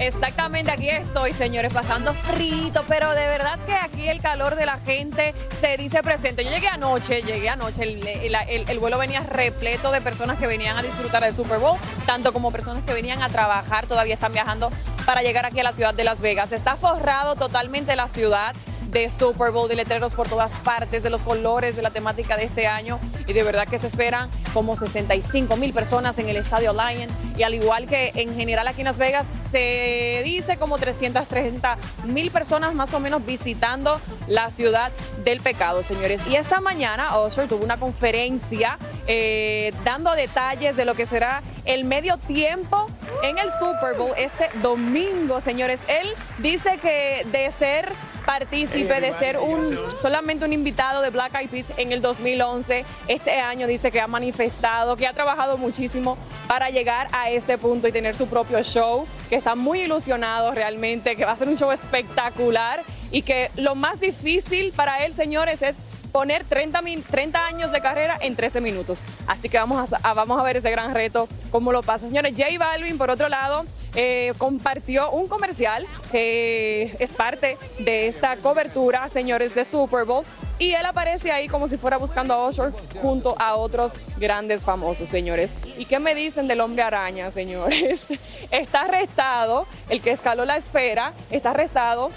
Exactamente, 0.00 0.70
aquí 0.70 0.88
estoy, 0.88 1.32
señores, 1.34 1.74
pasando 1.74 2.14
frito, 2.14 2.84
pero 2.88 3.10
de 3.14 3.26
verdad 3.26 3.58
que 3.66 3.74
aquí 3.74 4.08
el 4.08 4.22
calor 4.22 4.54
de 4.56 4.64
la 4.64 4.78
gente 4.78 5.34
se 5.60 5.76
dice 5.76 6.02
presente. 6.02 6.42
Yo 6.42 6.50
llegué 6.50 6.68
anoche, 6.68 7.20
llegué 7.22 7.50
anoche, 7.50 7.82
el, 7.82 8.06
el- 8.06 8.34
el- 8.48 8.68
el 8.70 8.78
vuelo 8.78 8.96
venía 8.98 9.20
repleto 9.20 9.92
de 9.92 10.00
personas 10.00 10.38
que 10.38 10.46
venían 10.46 10.78
a 10.78 10.82
disfrutar 10.82 11.22
del 11.22 11.34
Super 11.34 11.58
Bowl, 11.58 11.78
tanto 12.06 12.32
como 12.32 12.50
personas 12.50 12.82
que 12.84 12.94
venían 12.94 13.22
a 13.22 13.28
trabajar, 13.28 13.86
todavía 13.86 14.14
están 14.14 14.32
viajando 14.32 14.70
para 15.04 15.20
llegar 15.22 15.44
aquí 15.44 15.60
a 15.60 15.64
la 15.64 15.72
ciudad 15.74 15.92
de 15.92 16.04
Las 16.04 16.20
Vegas. 16.20 16.52
Está 16.52 16.76
forrado 16.76 17.34
totalmente 17.34 17.94
la 17.94 18.08
ciudad 18.08 18.54
de 18.90 19.08
Super 19.08 19.50
Bowl, 19.50 19.68
de 19.68 19.76
letreros 19.76 20.12
por 20.12 20.28
todas 20.28 20.52
partes, 20.64 21.02
de 21.02 21.10
los 21.10 21.22
colores, 21.22 21.76
de 21.76 21.82
la 21.82 21.90
temática 21.90 22.36
de 22.36 22.44
este 22.44 22.66
año. 22.66 22.98
Y 23.26 23.32
de 23.32 23.42
verdad 23.42 23.66
que 23.68 23.78
se 23.78 23.86
esperan 23.86 24.28
como 24.52 24.76
65 24.76 25.56
mil 25.56 25.72
personas 25.72 26.18
en 26.18 26.28
el 26.28 26.36
Estadio 26.36 26.72
Lion. 26.72 27.08
Y 27.36 27.42
al 27.42 27.54
igual 27.54 27.86
que 27.86 28.12
en 28.14 28.34
general 28.34 28.66
aquí 28.68 28.80
en 28.80 28.86
Las 28.86 28.98
Vegas, 28.98 29.28
se 29.50 30.22
dice 30.24 30.56
como 30.56 30.78
330 30.78 31.78
mil 32.04 32.30
personas 32.30 32.74
más 32.74 32.92
o 32.94 33.00
menos 33.00 33.24
visitando 33.24 34.00
la 34.26 34.50
ciudad 34.50 34.92
del 35.24 35.40
pecado, 35.40 35.82
señores. 35.82 36.20
Y 36.28 36.36
esta 36.36 36.60
mañana 36.60 37.18
Usher 37.20 37.48
tuvo 37.48 37.64
una 37.64 37.78
conferencia 37.78 38.78
eh, 39.06 39.72
dando 39.84 40.12
detalles 40.12 40.76
de 40.76 40.84
lo 40.84 40.94
que 40.94 41.06
será 41.06 41.42
el 41.64 41.84
medio 41.84 42.18
tiempo 42.18 42.86
en 43.22 43.38
el 43.38 43.48
Super 43.58 43.96
Bowl 43.96 44.12
este 44.16 44.48
domingo, 44.60 45.40
señores. 45.40 45.80
Él 45.88 46.08
dice 46.38 46.78
que 46.78 47.26
de 47.30 47.50
ser 47.52 47.92
partícipe, 48.30 49.00
de 49.00 49.12
ser 49.14 49.38
un 49.38 49.76
solamente 49.98 50.44
un 50.44 50.52
invitado 50.52 51.02
de 51.02 51.10
Black 51.10 51.34
Eyed 51.34 51.50
Peas 51.50 51.72
en 51.76 51.90
el 51.90 52.00
2011, 52.00 52.84
este 53.08 53.32
año 53.40 53.66
dice 53.66 53.90
que 53.90 54.00
ha 54.00 54.06
manifestado, 54.06 54.94
que 54.94 55.08
ha 55.08 55.12
trabajado 55.12 55.58
muchísimo 55.58 56.16
para 56.46 56.70
llegar 56.70 57.08
a 57.12 57.28
este 57.30 57.58
punto 57.58 57.88
y 57.88 57.92
tener 57.92 58.14
su 58.14 58.28
propio 58.28 58.62
show, 58.62 59.04
que 59.28 59.34
está 59.34 59.56
muy 59.56 59.80
ilusionado 59.80 60.52
realmente, 60.52 61.16
que 61.16 61.24
va 61.24 61.32
a 61.32 61.36
ser 61.36 61.48
un 61.48 61.58
show 61.58 61.72
espectacular 61.72 62.84
y 63.10 63.22
que 63.22 63.50
lo 63.56 63.74
más 63.74 64.00
difícil 64.00 64.72
para 64.72 65.04
él, 65.04 65.14
señores, 65.14 65.62
es 65.62 65.78
poner 66.10 66.44
30, 66.44 66.80
30 67.08 67.46
años 67.46 67.72
de 67.72 67.80
carrera 67.80 68.18
en 68.20 68.36
13 68.36 68.60
minutos. 68.60 69.00
Así 69.26 69.48
que 69.48 69.58
vamos 69.58 69.92
a, 69.92 70.14
vamos 70.14 70.40
a 70.40 70.42
ver 70.42 70.56
ese 70.56 70.70
gran 70.70 70.94
reto, 70.94 71.28
cómo 71.50 71.72
lo 71.72 71.82
pasa. 71.82 72.08
Señores, 72.08 72.34
J 72.36 72.58
Balvin, 72.58 72.98
por 72.98 73.10
otro 73.10 73.28
lado, 73.28 73.64
eh, 73.94 74.32
compartió 74.38 75.10
un 75.10 75.28
comercial 75.28 75.86
que 76.10 76.94
es 76.98 77.12
parte 77.12 77.56
de 77.78 78.08
esta 78.08 78.36
cobertura, 78.36 79.08
señores, 79.08 79.54
de 79.54 79.64
Super 79.64 80.04
Bowl. 80.04 80.24
Y 80.58 80.74
él 80.74 80.84
aparece 80.84 81.32
ahí 81.32 81.48
como 81.48 81.68
si 81.68 81.78
fuera 81.78 81.96
buscando 81.96 82.34
a 82.34 82.46
Usher 82.46 82.72
junto 83.00 83.34
a 83.38 83.54
otros 83.54 83.98
grandes 84.18 84.62
famosos, 84.66 85.08
señores. 85.08 85.56
¿Y 85.78 85.86
qué 85.86 85.98
me 85.98 86.14
dicen 86.14 86.48
del 86.48 86.60
hombre 86.60 86.82
araña, 86.82 87.30
señores? 87.30 88.06
Está 88.50 88.82
arrestado, 88.82 89.66
el 89.88 90.02
que 90.02 90.10
escaló 90.10 90.44
la 90.44 90.58
esfera, 90.58 91.14
está 91.30 91.50
arrestado 91.50 92.10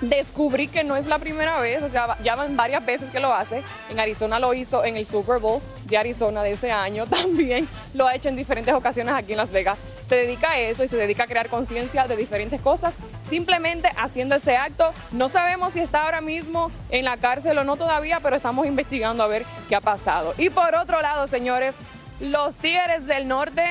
descubrí 0.00 0.68
que 0.68 0.84
no 0.84 0.96
es 0.96 1.06
la 1.06 1.18
primera 1.18 1.60
vez, 1.60 1.82
o 1.82 1.88
sea, 1.88 2.18
ya 2.22 2.34
van 2.34 2.56
varias 2.56 2.84
veces 2.84 3.10
que 3.10 3.20
lo 3.20 3.32
hace. 3.32 3.62
En 3.90 4.00
Arizona 4.00 4.38
lo 4.38 4.54
hizo 4.54 4.84
en 4.84 4.96
el 4.96 5.06
Super 5.06 5.38
Bowl 5.38 5.60
de 5.84 5.96
Arizona 5.96 6.42
de 6.42 6.52
ese 6.52 6.70
año, 6.70 7.06
también 7.10 7.68
lo 7.94 8.06
ha 8.06 8.14
hecho 8.14 8.28
en 8.28 8.36
diferentes 8.36 8.74
ocasiones 8.74 9.14
aquí 9.14 9.32
en 9.32 9.38
Las 9.38 9.50
Vegas. 9.50 9.78
Se 10.06 10.16
dedica 10.16 10.50
a 10.50 10.58
eso 10.58 10.84
y 10.84 10.88
se 10.88 10.96
dedica 10.96 11.24
a 11.24 11.26
crear 11.26 11.48
conciencia 11.48 12.06
de 12.06 12.16
diferentes 12.16 12.60
cosas, 12.60 12.96
simplemente 13.28 13.88
haciendo 13.96 14.34
ese 14.34 14.56
acto. 14.56 14.92
No 15.12 15.28
sabemos 15.28 15.72
si 15.72 15.80
está 15.80 16.04
ahora 16.04 16.20
mismo 16.20 16.70
en 16.90 17.04
la 17.04 17.16
cárcel 17.16 17.56
o 17.58 17.64
no 17.64 17.76
todavía, 17.76 18.20
pero 18.20 18.36
estamos 18.36 18.66
investigando 18.66 19.22
a 19.22 19.28
ver 19.28 19.44
qué 19.68 19.76
ha 19.76 19.80
pasado. 19.80 20.34
Y 20.36 20.50
por 20.50 20.74
otro 20.74 21.00
lado, 21.00 21.26
señores, 21.26 21.76
los 22.20 22.56
Tigres 22.56 23.06
del 23.06 23.26
Norte 23.26 23.64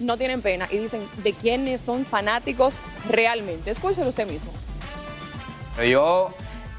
no 0.00 0.18
tienen 0.18 0.42
pena 0.42 0.68
y 0.70 0.78
dicen 0.78 1.08
de 1.22 1.32
quiénes 1.32 1.80
son 1.80 2.04
fanáticos 2.04 2.74
realmente. 3.08 3.70
Escúchelo 3.70 4.08
usted 4.08 4.28
mismo. 4.28 4.52
Yo 5.84 6.30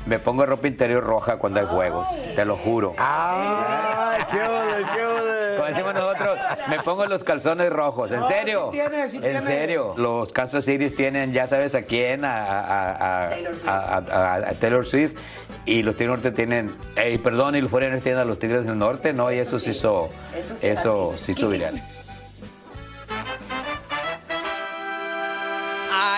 me 0.05 0.19
pongo 0.19 0.45
ropa 0.45 0.67
interior 0.67 1.03
roja 1.03 1.37
cuando 1.37 1.59
hay 1.59 1.65
juegos, 1.65 2.07
te 2.35 2.45
lo 2.45 2.55
juro. 2.55 2.95
¡Ay, 2.97 4.21
qué 4.31 4.39
ole, 4.41 4.85
qué 4.95 5.05
ole! 5.05 5.55
Como 5.57 5.67
decimos 5.67 5.93
nosotros, 5.95 6.39
me 6.69 6.79
pongo 6.81 7.05
los 7.07 7.23
calzones 7.23 7.69
rojos. 7.71 8.11
¿En 8.11 8.21
No, 8.21 8.27
serio? 8.27 8.69
sí 8.71 8.77
tiene, 8.77 9.09
sí 9.09 9.19
en 9.21 9.41
serio. 9.43 9.93
Los 9.97 10.31
Kansas 10.31 10.63
City 10.65 10.89
tienen, 10.89 11.33
ya 11.33 11.47
sabes 11.47 11.75
a 11.75 11.81
quién, 11.83 12.23
a, 12.25 12.37
a- 12.45 13.25
a- 13.27 13.29
a- 13.67 13.97
a- 13.97 14.35
a 14.35 14.53
Taylor 14.53 14.85
Swift. 14.85 15.19
Y 15.65 15.83
los 15.83 15.95
Tigres 15.97 16.11
Norte 16.21 16.31
tienen, 16.31 16.73
eh, 16.95 17.19
perdón, 17.21 17.55
y 17.57 17.61
los 17.61 17.69
Foreigners 17.69 18.01
tienen 18.01 18.21
a 18.21 18.25
los 18.25 18.39
Tigres 18.39 18.65
del 18.65 18.77
Norte, 18.77 19.11
¿no? 19.11 19.29
Y 19.31 19.39
eso, 19.39 19.59
se 19.59 19.71
hizo, 19.71 20.09
eso 20.61 21.13
se 21.17 21.33
hizo 21.33 21.49
viral. 21.49 21.81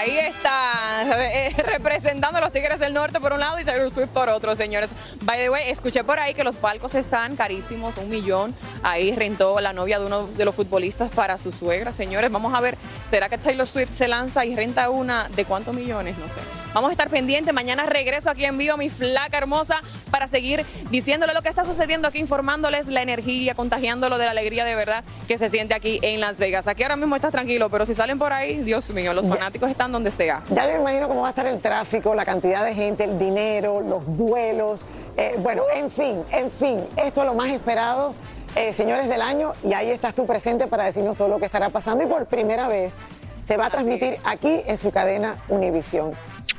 Ahí 0.10 0.18
está, 0.18 1.04
eh, 1.32 1.54
representando 1.64 2.40
a 2.40 2.42
los 2.42 2.52
Tigres 2.52 2.80
del 2.80 2.96
Norte 2.96 3.20
por 3.20 3.32
un 3.32 3.40
lado 3.40 3.60
y 3.60 3.64
Taylor 3.64 3.92
Swift 3.92 4.10
por 4.10 4.28
otro, 4.30 4.56
señores. 4.56 4.90
By 5.22 5.38
the 5.38 5.52
way, 5.52 5.70
escuché 5.70 6.04
por 6.04 6.20
ahí 6.20 6.34
que 6.34 6.44
los 6.44 6.58
palcos 6.58 6.96
están 6.96 7.36
carísimos, 7.36 7.96
un 7.98 8.10
millón. 8.10 8.56
Ahí 8.82 9.16
rentó 9.16 9.60
la 9.60 9.72
novia 9.72 10.00
de 10.00 10.08
uno 10.08 10.26
de 10.26 10.46
los 10.46 10.56
futbolistas 10.56 11.14
para 11.14 11.38
su 11.38 11.52
suegra. 11.52 11.94
Señores, 11.94 12.32
vamos 12.32 12.56
a 12.56 12.60
ver, 12.60 12.76
¿será 13.08 13.30
que 13.30 13.38
Taylor 13.38 13.68
Swift 13.68 13.94
se 13.94 14.08
lanza 14.08 14.46
y 14.46 14.56
renta 14.56 14.90
una 14.90 15.30
de 15.30 15.46
cuántos 15.46 15.76
millones? 15.76 16.18
No 16.18 16.28
sé. 16.28 16.42
Vamos 16.74 16.90
a 16.90 16.94
estar 16.94 17.10
pendientes. 17.12 17.54
Mañana 17.54 17.86
regreso 17.86 18.32
aquí 18.32 18.46
en 18.46 18.58
vivo, 18.58 18.78
mi 18.78 18.90
flaca 18.90 19.38
hermosa, 19.38 19.80
para 20.10 20.28
seguir 20.28 20.66
diciéndole 20.90 21.36
lo 21.36 21.44
que 21.44 21.50
está 21.50 21.66
sucediendo 21.66 22.08
aquí, 22.08 22.18
informándoles 22.18 22.88
la 22.88 23.04
energía, 23.04 23.54
contagiándolo 23.54 24.18
de 24.18 24.26
la 24.26 24.32
alegría 24.32 24.66
de 24.66 24.74
verdad 24.74 25.04
que 25.28 25.38
se 25.38 25.50
siente 25.50 25.76
aquí 25.76 26.00
en 26.02 26.20
Las 26.20 26.40
Vegas. 26.40 26.68
Aquí 26.68 26.82
ahora 26.82 26.96
mismo 26.96 27.16
estás 27.16 27.32
tranquilo, 27.32 27.70
pero 27.70 27.86
si 27.86 27.94
salen 27.94 28.18
por 28.18 28.34
ahí, 28.34 28.64
Dios 28.64 28.90
mío, 28.92 29.14
los 29.14 29.28
fanáticos 29.28 29.70
están 29.70 29.92
donde 29.92 29.99
sea. 30.12 30.42
Ya 30.50 30.66
yo 30.66 30.74
me 30.74 30.80
imagino 30.80 31.08
cómo 31.08 31.22
va 31.22 31.28
a 31.28 31.30
estar 31.32 31.46
el 31.48 31.60
tráfico, 31.60 32.16
la 32.16 32.26
cantidad 32.26 32.64
de 32.66 32.74
gente, 32.74 33.04
el 33.04 33.20
dinero, 33.20 33.82
los 33.82 34.06
vuelos. 34.06 34.86
eh, 35.18 35.36
bueno, 35.40 35.64
en 35.76 35.92
fin, 35.92 36.24
en 36.32 36.50
fin, 36.52 36.80
esto 36.98 37.22
es 37.22 37.26
lo 37.28 37.34
más 37.34 37.50
esperado, 37.50 38.14
eh, 38.56 38.74
señores 38.74 39.08
del 39.10 39.22
año, 39.22 39.54
y 39.64 39.74
ahí 39.74 39.90
estás 39.92 40.16
tú 40.16 40.26
presente 40.26 40.68
para 40.68 40.86
decirnos 40.86 41.16
todo 41.18 41.28
lo 41.28 41.38
que 41.40 41.46
estará 41.46 41.70
pasando. 41.70 42.04
Y 42.04 42.08
por 42.08 42.26
primera 42.26 42.68
vez 42.68 42.96
se 43.42 43.58
va 43.58 43.68
a 43.68 43.70
transmitir 43.70 44.18
aquí 44.24 44.62
en 44.66 44.78
su 44.78 44.92
cadena 44.92 45.44
Univisión. 45.50 46.14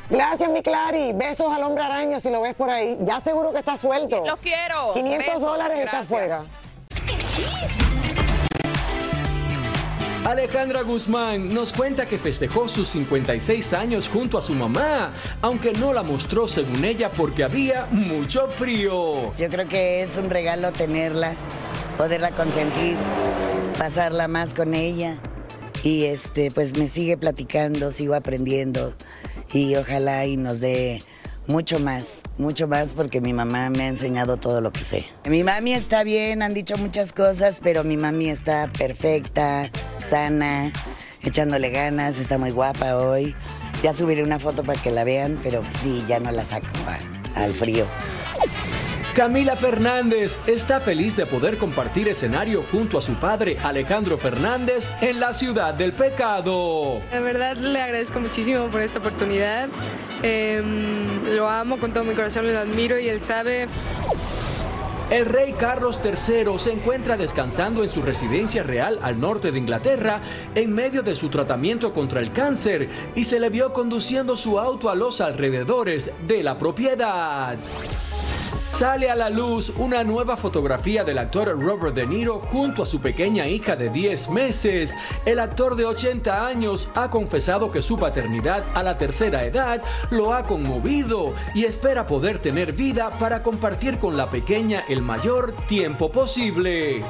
Gracias, 0.08 0.48
mi 0.50 0.60
Clary. 0.60 1.12
Besos 1.12 1.52
al 1.52 1.62
hombre 1.62 1.84
araña 1.84 2.18
si 2.18 2.30
lo 2.30 2.40
ves 2.42 2.54
por 2.54 2.68
ahí. 2.68 2.98
Ya 3.02 3.20
seguro 3.20 3.52
que 3.52 3.58
está 3.58 3.76
suelto. 3.76 4.24
Los 4.26 4.38
quiero. 4.40 4.92
500 4.92 5.26
Besos. 5.26 5.40
dólares 5.40 5.78
está 5.78 6.00
afuera. 6.00 6.42
Alejandra 10.30 10.82
Guzmán 10.82 11.52
nos 11.52 11.72
cuenta 11.72 12.06
que 12.06 12.16
festejó 12.16 12.68
sus 12.68 12.90
56 12.90 13.72
años 13.72 14.08
junto 14.08 14.38
a 14.38 14.42
su 14.42 14.54
mamá, 14.54 15.12
aunque 15.42 15.72
no 15.72 15.92
la 15.92 16.04
mostró 16.04 16.46
según 16.46 16.84
ella 16.84 17.10
porque 17.10 17.42
había 17.42 17.86
mucho 17.90 18.46
frío. 18.46 19.32
Yo 19.36 19.48
creo 19.48 19.66
que 19.68 20.02
es 20.02 20.16
un 20.18 20.30
regalo 20.30 20.70
tenerla, 20.70 21.34
poderla 21.96 22.30
consentir, 22.30 22.96
pasarla 23.76 24.28
más 24.28 24.54
con 24.54 24.74
ella. 24.74 25.16
Y 25.82 26.04
este, 26.04 26.52
pues 26.52 26.76
me 26.76 26.86
sigue 26.86 27.16
platicando, 27.16 27.90
sigo 27.90 28.14
aprendiendo 28.14 28.94
y 29.52 29.74
ojalá 29.74 30.26
y 30.26 30.36
nos 30.36 30.60
dé 30.60 31.02
mucho 31.50 31.80
más, 31.80 32.22
mucho 32.38 32.68
más 32.68 32.92
porque 32.92 33.20
mi 33.20 33.32
mamá 33.32 33.70
me 33.70 33.82
ha 33.82 33.88
enseñado 33.88 34.36
todo 34.36 34.60
lo 34.60 34.72
que 34.72 34.84
sé. 34.84 35.06
Mi 35.28 35.42
mami 35.42 35.72
está 35.72 36.04
bien, 36.04 36.42
han 36.42 36.54
dicho 36.54 36.76
muchas 36.78 37.12
cosas, 37.12 37.60
pero 37.60 37.82
mi 37.82 37.96
mami 37.96 38.28
está 38.30 38.70
perfecta, 38.72 39.68
sana, 39.98 40.72
echándole 41.22 41.70
ganas, 41.70 42.20
está 42.20 42.38
muy 42.38 42.52
guapa 42.52 42.96
hoy. 42.96 43.34
Ya 43.82 43.92
subiré 43.92 44.22
una 44.22 44.38
foto 44.38 44.62
para 44.62 44.80
que 44.80 44.92
la 44.92 45.02
vean, 45.02 45.40
pero 45.42 45.64
sí, 45.82 46.04
ya 46.06 46.20
no 46.20 46.30
la 46.30 46.44
saco 46.44 46.68
al 47.34 47.52
frío. 47.52 47.84
Camila 49.14 49.56
Fernández 49.56 50.36
está 50.46 50.78
feliz 50.78 51.16
de 51.16 51.26
poder 51.26 51.58
compartir 51.58 52.08
escenario 52.08 52.62
junto 52.70 52.96
a 52.96 53.02
su 53.02 53.14
padre 53.14 53.56
Alejandro 53.62 54.16
Fernández 54.16 54.90
en 55.00 55.18
la 55.18 55.34
ciudad 55.34 55.74
del 55.74 55.92
pecado. 55.92 57.00
La 57.10 57.18
verdad 57.18 57.56
le 57.56 57.82
agradezco 57.82 58.20
muchísimo 58.20 58.66
por 58.66 58.80
esta 58.80 59.00
oportunidad. 59.00 59.68
Em, 60.22 61.34
lo 61.34 61.48
amo 61.48 61.78
con 61.78 61.92
todo 61.92 62.04
mi 62.04 62.14
corazón, 62.14 62.52
lo 62.52 62.58
admiro 62.60 63.00
y 63.00 63.08
él 63.08 63.20
sabe. 63.22 63.66
El 65.10 65.26
rey 65.26 65.54
Carlos 65.54 65.98
III 66.04 66.56
se 66.58 66.72
encuentra 66.72 67.16
descansando 67.16 67.82
en 67.82 67.88
su 67.88 68.02
residencia 68.02 68.62
real 68.62 69.00
al 69.02 69.18
norte 69.18 69.50
de 69.50 69.58
Inglaterra 69.58 70.20
en 70.54 70.72
medio 70.72 71.02
de 71.02 71.16
su 71.16 71.28
tratamiento 71.30 71.92
contra 71.92 72.20
el 72.20 72.32
cáncer 72.32 72.88
y 73.16 73.24
se 73.24 73.40
le 73.40 73.50
vio 73.50 73.72
conduciendo 73.72 74.36
su 74.36 74.60
auto 74.60 74.88
a 74.88 74.94
los 74.94 75.20
alrededores 75.20 76.12
de 76.28 76.44
la 76.44 76.56
propiedad. 76.58 77.58
Sale 78.70 79.10
a 79.10 79.14
la 79.14 79.28
luz 79.28 79.72
una 79.76 80.02
nueva 80.04 80.36
fotografía 80.36 81.04
del 81.04 81.18
actor 81.18 81.48
Robert 81.48 81.94
De 81.94 82.06
Niro 82.06 82.40
junto 82.40 82.82
a 82.82 82.86
su 82.86 83.00
pequeña 83.00 83.46
hija 83.46 83.76
de 83.76 83.90
10 83.90 84.30
meses. 84.30 84.96
El 85.26 85.38
actor 85.38 85.76
de 85.76 85.84
80 85.84 86.46
años 86.46 86.88
ha 86.94 87.10
confesado 87.10 87.70
que 87.70 87.82
su 87.82 87.98
paternidad 87.98 88.64
a 88.74 88.82
la 88.82 88.96
tercera 88.96 89.44
edad 89.44 89.82
lo 90.10 90.32
ha 90.32 90.44
conmovido 90.44 91.34
y 91.54 91.64
espera 91.64 92.06
poder 92.06 92.38
tener 92.38 92.72
vida 92.72 93.10
para 93.18 93.42
compartir 93.42 93.98
con 93.98 94.16
la 94.16 94.30
pequeña 94.30 94.82
el 94.88 95.02
mayor 95.02 95.52
tiempo 95.68 96.10
posible. 96.10 97.04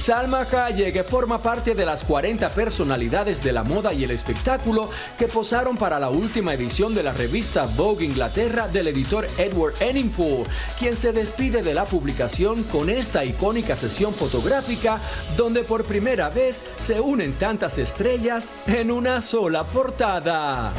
Salma 0.00 0.46
Hayek 0.50 1.04
forma 1.06 1.42
parte 1.42 1.74
de 1.74 1.84
las 1.84 2.04
40 2.04 2.48
personalidades 2.48 3.42
de 3.42 3.52
la 3.52 3.64
moda 3.64 3.92
y 3.92 4.02
el 4.02 4.10
espectáculo 4.12 4.88
que 5.18 5.28
posaron 5.28 5.76
para 5.76 6.00
la 6.00 6.08
última 6.08 6.54
edición 6.54 6.94
de 6.94 7.02
la 7.02 7.12
revista 7.12 7.66
Vogue 7.66 8.06
Inglaterra 8.06 8.66
del 8.66 8.88
editor 8.88 9.26
Edward 9.36 9.74
Enninful, 9.78 10.44
quien 10.78 10.96
se 10.96 11.12
despide 11.12 11.62
de 11.62 11.74
la 11.74 11.84
publicación 11.84 12.62
con 12.62 12.88
esta 12.88 13.26
icónica 13.26 13.76
sesión 13.76 14.14
fotográfica 14.14 15.00
donde 15.36 15.64
por 15.64 15.84
primera 15.84 16.30
vez 16.30 16.64
se 16.76 16.98
unen 16.98 17.34
tantas 17.34 17.76
estrellas 17.76 18.54
en 18.66 18.90
una 18.90 19.20
sola 19.20 19.64
portada. 19.64 20.72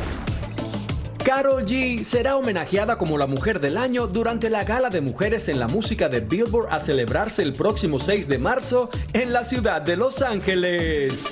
Carol 1.25 1.63
G 1.65 2.03
será 2.03 2.35
homenajeada 2.35 2.97
como 2.97 3.17
la 3.17 3.27
mujer 3.27 3.59
del 3.59 3.77
año 3.77 4.07
durante 4.07 4.49
la 4.49 4.63
gala 4.63 4.89
de 4.89 5.01
mujeres 5.01 5.47
en 5.49 5.59
la 5.59 5.67
música 5.67 6.09
de 6.09 6.19
Billboard 6.21 6.67
a 6.71 6.79
celebrarse 6.79 7.43
el 7.43 7.53
próximo 7.53 7.99
6 7.99 8.27
de 8.27 8.39
marzo 8.39 8.89
en 9.13 9.31
la 9.31 9.43
ciudad 9.43 9.81
de 9.81 9.97
Los 9.97 10.21
Ángeles. 10.23 11.25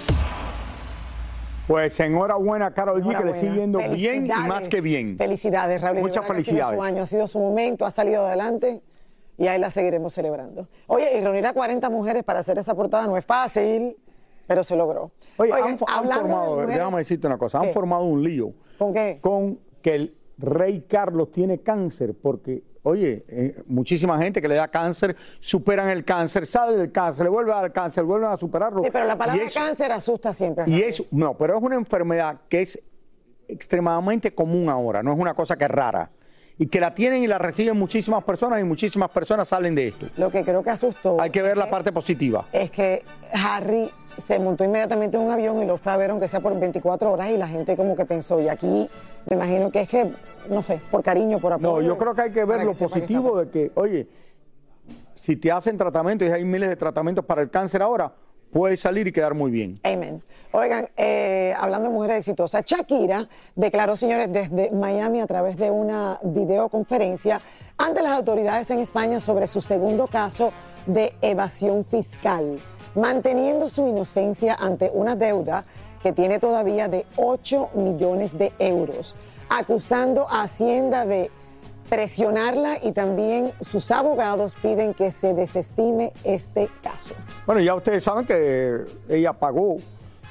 Pues 1.67 1.99
enhorabuena, 1.99 2.71
Carol 2.73 3.01
G, 3.03 3.17
que 3.17 3.23
le 3.25 3.33
sigue 3.35 3.55
yendo 3.55 3.79
bien 3.91 4.25
y 4.27 4.29
más 4.47 4.69
que 4.69 4.81
bien. 4.81 5.17
Felicidades, 5.17 5.81
Raúl. 5.81 5.99
Muchas 5.99 6.17
Ha 6.17 6.27
sido 6.27 6.33
felicidades. 6.35 6.75
su 6.77 6.83
año, 6.83 7.03
ha 7.03 7.05
sido 7.05 7.27
su 7.27 7.39
momento, 7.39 7.85
ha 7.85 7.91
salido 7.91 8.25
adelante 8.27 8.81
y 9.37 9.47
ahí 9.47 9.59
la 9.59 9.69
seguiremos 9.71 10.13
celebrando. 10.13 10.67
Oye, 10.87 11.17
y 11.17 11.21
reunir 11.21 11.45
a 11.47 11.53
40 11.53 11.89
mujeres 11.89 12.23
para 12.23 12.39
hacer 12.39 12.57
esa 12.59 12.75
portada 12.75 13.05
no 13.07 13.17
es 13.17 13.25
fácil, 13.25 13.97
pero 14.47 14.63
se 14.63 14.75
logró. 14.75 15.11
Oye, 15.37 15.51
Oigan, 15.53 15.69
han, 15.69 15.77
han 15.87 15.97
hablando 15.97 16.13
de 16.23 16.29
formado, 16.29 16.55
mujeres- 16.55 16.75
déjame 16.77 16.97
decirte 16.99 17.27
una 17.27 17.37
cosa, 17.37 17.59
han 17.59 17.65
¿Qué? 17.67 17.73
formado 17.73 18.03
un 18.03 18.23
lío. 18.23 18.51
¿Con 18.77 18.93
qué? 18.93 19.19
Con 19.21 19.59
que 19.89 19.95
el 19.95 20.15
rey 20.37 20.85
Carlos 20.87 21.31
tiene 21.31 21.59
cáncer, 21.61 22.13
porque, 22.21 22.63
oye, 22.83 23.25
eh, 23.27 23.63
muchísima 23.65 24.17
gente 24.19 24.41
que 24.41 24.47
le 24.47 24.55
da 24.55 24.67
cáncer, 24.67 25.15
superan 25.39 25.89
el 25.89 26.05
cáncer, 26.05 26.45
sale 26.45 26.77
del 26.77 26.91
cáncer, 26.91 27.23
le 27.23 27.29
vuelve 27.29 27.51
a 27.51 27.55
dar 27.55 27.73
cáncer, 27.73 28.03
vuelven 28.03 28.29
a 28.29 28.37
superarlo. 28.37 28.83
Sí, 28.83 28.89
pero 28.91 29.05
la 29.05 29.17
palabra 29.17 29.43
eso- 29.43 29.59
cáncer 29.59 29.91
asusta 29.91 30.31
siempre. 30.31 30.65
Y 30.67 30.71
Raúl. 30.79 30.83
es, 30.83 31.03
no, 31.11 31.35
pero 31.37 31.57
es 31.57 31.63
una 31.63 31.75
enfermedad 31.75 32.41
que 32.47 32.61
es 32.61 32.79
extremadamente 33.47 34.33
común 34.33 34.69
ahora, 34.69 35.01
no 35.01 35.11
es 35.13 35.19
una 35.19 35.33
cosa 35.33 35.57
que 35.57 35.65
es 35.65 35.71
rara. 35.71 36.11
Y 36.61 36.67
que 36.67 36.79
la 36.81 36.93
tienen 36.93 37.23
y 37.23 37.27
la 37.27 37.37
reciben 37.37 37.77
muchísimas 37.77 38.21
personas 38.25 38.59
y 38.59 38.63
muchísimas 38.65 39.09
personas 39.11 39.47
salen 39.47 39.73
de 39.75 39.87
esto. 39.87 40.07
Lo 40.17 40.29
que 40.29 40.43
creo 40.43 40.61
que 40.61 40.69
asustó. 40.69 41.19
Hay 41.19 41.29
que 41.29 41.41
ver 41.41 41.57
la 41.57 41.69
parte 41.69 41.91
positiva. 41.93 42.47
es 42.51 42.69
que 42.69 43.01
Harry 43.33 43.89
se 44.19 44.39
montó 44.39 44.63
inmediatamente 44.63 45.17
en 45.17 45.23
un 45.23 45.31
avión 45.31 45.61
y 45.61 45.65
lo 45.65 45.77
fue 45.77 45.91
a 45.91 45.97
ver, 45.97 46.11
aunque 46.11 46.27
sea 46.27 46.39
por 46.39 46.57
24 46.57 47.11
horas, 47.11 47.29
y 47.31 47.37
la 47.37 47.47
gente 47.47 47.75
como 47.75 47.95
que 47.95 48.05
pensó, 48.05 48.39
y 48.39 48.47
aquí 48.47 48.89
me 49.29 49.35
imagino 49.35 49.71
que 49.71 49.81
es 49.81 49.87
que, 49.87 50.13
no 50.49 50.61
sé, 50.61 50.81
por 50.91 51.03
cariño, 51.03 51.39
por 51.39 51.53
apoyo. 51.53 51.73
No, 51.73 51.81
yo 51.81 51.97
creo 51.97 52.13
que 52.13 52.21
hay 52.21 52.31
que 52.31 52.45
ver 52.45 52.63
lo 52.63 52.73
positivo 52.73 53.39
de 53.39 53.49
que, 53.49 53.71
oye, 53.75 54.07
si 55.15 55.35
te 55.35 55.51
hacen 55.51 55.77
tratamiento 55.77 56.25
y 56.25 56.29
hay 56.29 56.45
miles 56.45 56.69
de 56.69 56.75
tratamientos 56.75 57.25
para 57.25 57.41
el 57.41 57.49
cáncer 57.49 57.81
ahora, 57.81 58.13
puedes 58.51 58.79
salir 58.79 59.07
y 59.07 59.11
quedar 59.11 59.33
muy 59.33 59.51
bien. 59.51 59.79
Amen. 59.83 60.21
Oigan, 60.51 60.87
eh, 60.97 61.53
hablando 61.57 61.89
de 61.89 61.93
mujeres 61.93 62.17
exitosas, 62.17 62.63
Shakira 62.65 63.27
declaró, 63.55 63.95
señores, 63.95 64.31
desde 64.31 64.71
Miami 64.71 65.21
a 65.21 65.27
través 65.27 65.57
de 65.57 65.69
una 65.71 66.19
videoconferencia 66.23 67.41
ante 67.77 68.01
las 68.01 68.13
autoridades 68.13 68.69
en 68.71 68.79
España 68.79 69.19
sobre 69.19 69.47
su 69.47 69.61
segundo 69.61 70.07
caso 70.07 70.51
de 70.85 71.13
evasión 71.21 71.85
fiscal, 71.85 72.59
manteniendo 72.95 73.67
su 73.69 73.87
inocencia 73.87 74.55
ante 74.55 74.89
una 74.93 75.15
deuda 75.15 75.65
que 76.01 76.13
tiene 76.13 76.39
todavía 76.39 76.87
de 76.87 77.05
8 77.17 77.71
millones 77.75 78.37
de 78.37 78.53
euros, 78.59 79.15
acusando 79.49 80.27
a 80.29 80.43
Hacienda 80.43 81.05
de 81.05 81.31
presionarla 81.89 82.77
y 82.83 82.91
también 82.91 83.51
sus 83.59 83.91
abogados 83.91 84.55
piden 84.61 84.93
que 84.93 85.11
se 85.11 85.33
desestime 85.33 86.13
este 86.23 86.69
caso. 86.83 87.15
Bueno, 87.45 87.61
ya 87.61 87.73
ustedes 87.73 88.03
saben 88.03 88.25
que 88.25 88.85
ella 89.09 89.33
pagó 89.33 89.77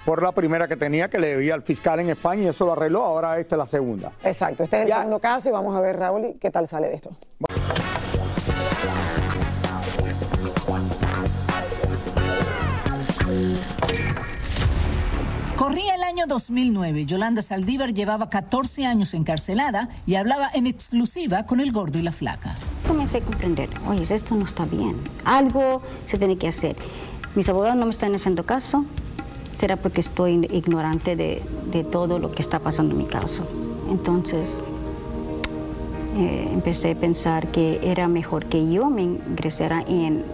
por 0.05 0.23
la 0.23 0.33
primera 0.33 0.68
que 0.68 0.77
tenía 0.77 1.11
que 1.11 1.18
le 1.18 1.29
debía 1.29 1.55
al 1.55 1.62
fiscal 1.62 2.01
en 2.01 2.11
España 2.11 2.44
y 2.44 2.47
eso 2.47 2.64
lo 2.64 2.73
arregló, 2.73 3.05
ahora 3.05 3.38
esta 3.38 3.57
es 3.57 3.59
la 3.59 3.66
segunda. 3.66 4.12
Exacto, 4.23 4.62
este 4.62 4.77
es 4.77 4.83
el 4.88 4.92
segundo 4.94 5.18
caso 5.18 5.49
y 5.49 5.53
vamos 5.53 5.77
a 5.77 5.81
ver, 5.81 5.99
Raúl, 5.99 6.37
qué 6.40 6.51
tal 6.51 6.66
sale 6.66 6.88
de 6.88 6.94
esto. 6.94 7.11
Año 16.18 16.26
2009. 16.26 17.07
Yolanda 17.07 17.42
Saldívar 17.42 17.94
llevaba 17.94 18.28
14 18.28 18.87
años 18.87 19.14
encarcelada 19.14 19.88
y 20.04 20.16
hablaba 20.16 20.48
en 20.52 20.66
exclusiva 20.66 21.46
con 21.46 21.61
el 21.61 21.70
gordo 21.70 22.00
y 22.00 22.02
la 22.02 22.11
flaca. 22.11 22.57
Comencé 22.88 23.18
a 23.18 23.20
comprender, 23.20 23.70
oye, 23.87 24.02
esto 24.12 24.35
no 24.35 24.44
está 24.44 24.64
bien, 24.64 24.96
algo 25.24 25.81
se 26.09 26.18
tiene 26.18 26.37
que 26.37 26.48
hacer. 26.48 26.74
Mis 27.37 27.48
abogados 27.48 27.76
no 27.76 27.85
me 27.85 27.92
están 27.92 28.16
haciendo 28.16 28.44
caso, 28.44 28.85
será 29.57 29.76
porque 29.76 30.00
estoy 30.00 30.44
ignorante 30.50 31.14
de, 31.14 31.40
de 31.70 31.85
todo 31.85 32.18
lo 32.18 32.33
que 32.33 32.42
está 32.42 32.59
pasando 32.59 32.96
en 32.96 33.02
mi 33.02 33.07
caso. 33.07 33.46
Entonces 33.88 34.61
eh, 36.16 36.48
empecé 36.52 36.92
a 36.92 36.94
pensar 36.96 37.46
que 37.52 37.78
era 37.85 38.09
mejor 38.09 38.46
que 38.46 38.68
yo 38.68 38.90
me 38.90 39.02
ingresara 39.02 39.85
en 39.87 40.24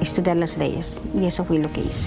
estudiar 0.00 0.36
las 0.36 0.58
leyes 0.58 0.96
y 1.14 1.26
eso 1.26 1.44
fue 1.44 1.60
lo 1.60 1.72
que 1.72 1.82
hice. 1.82 2.06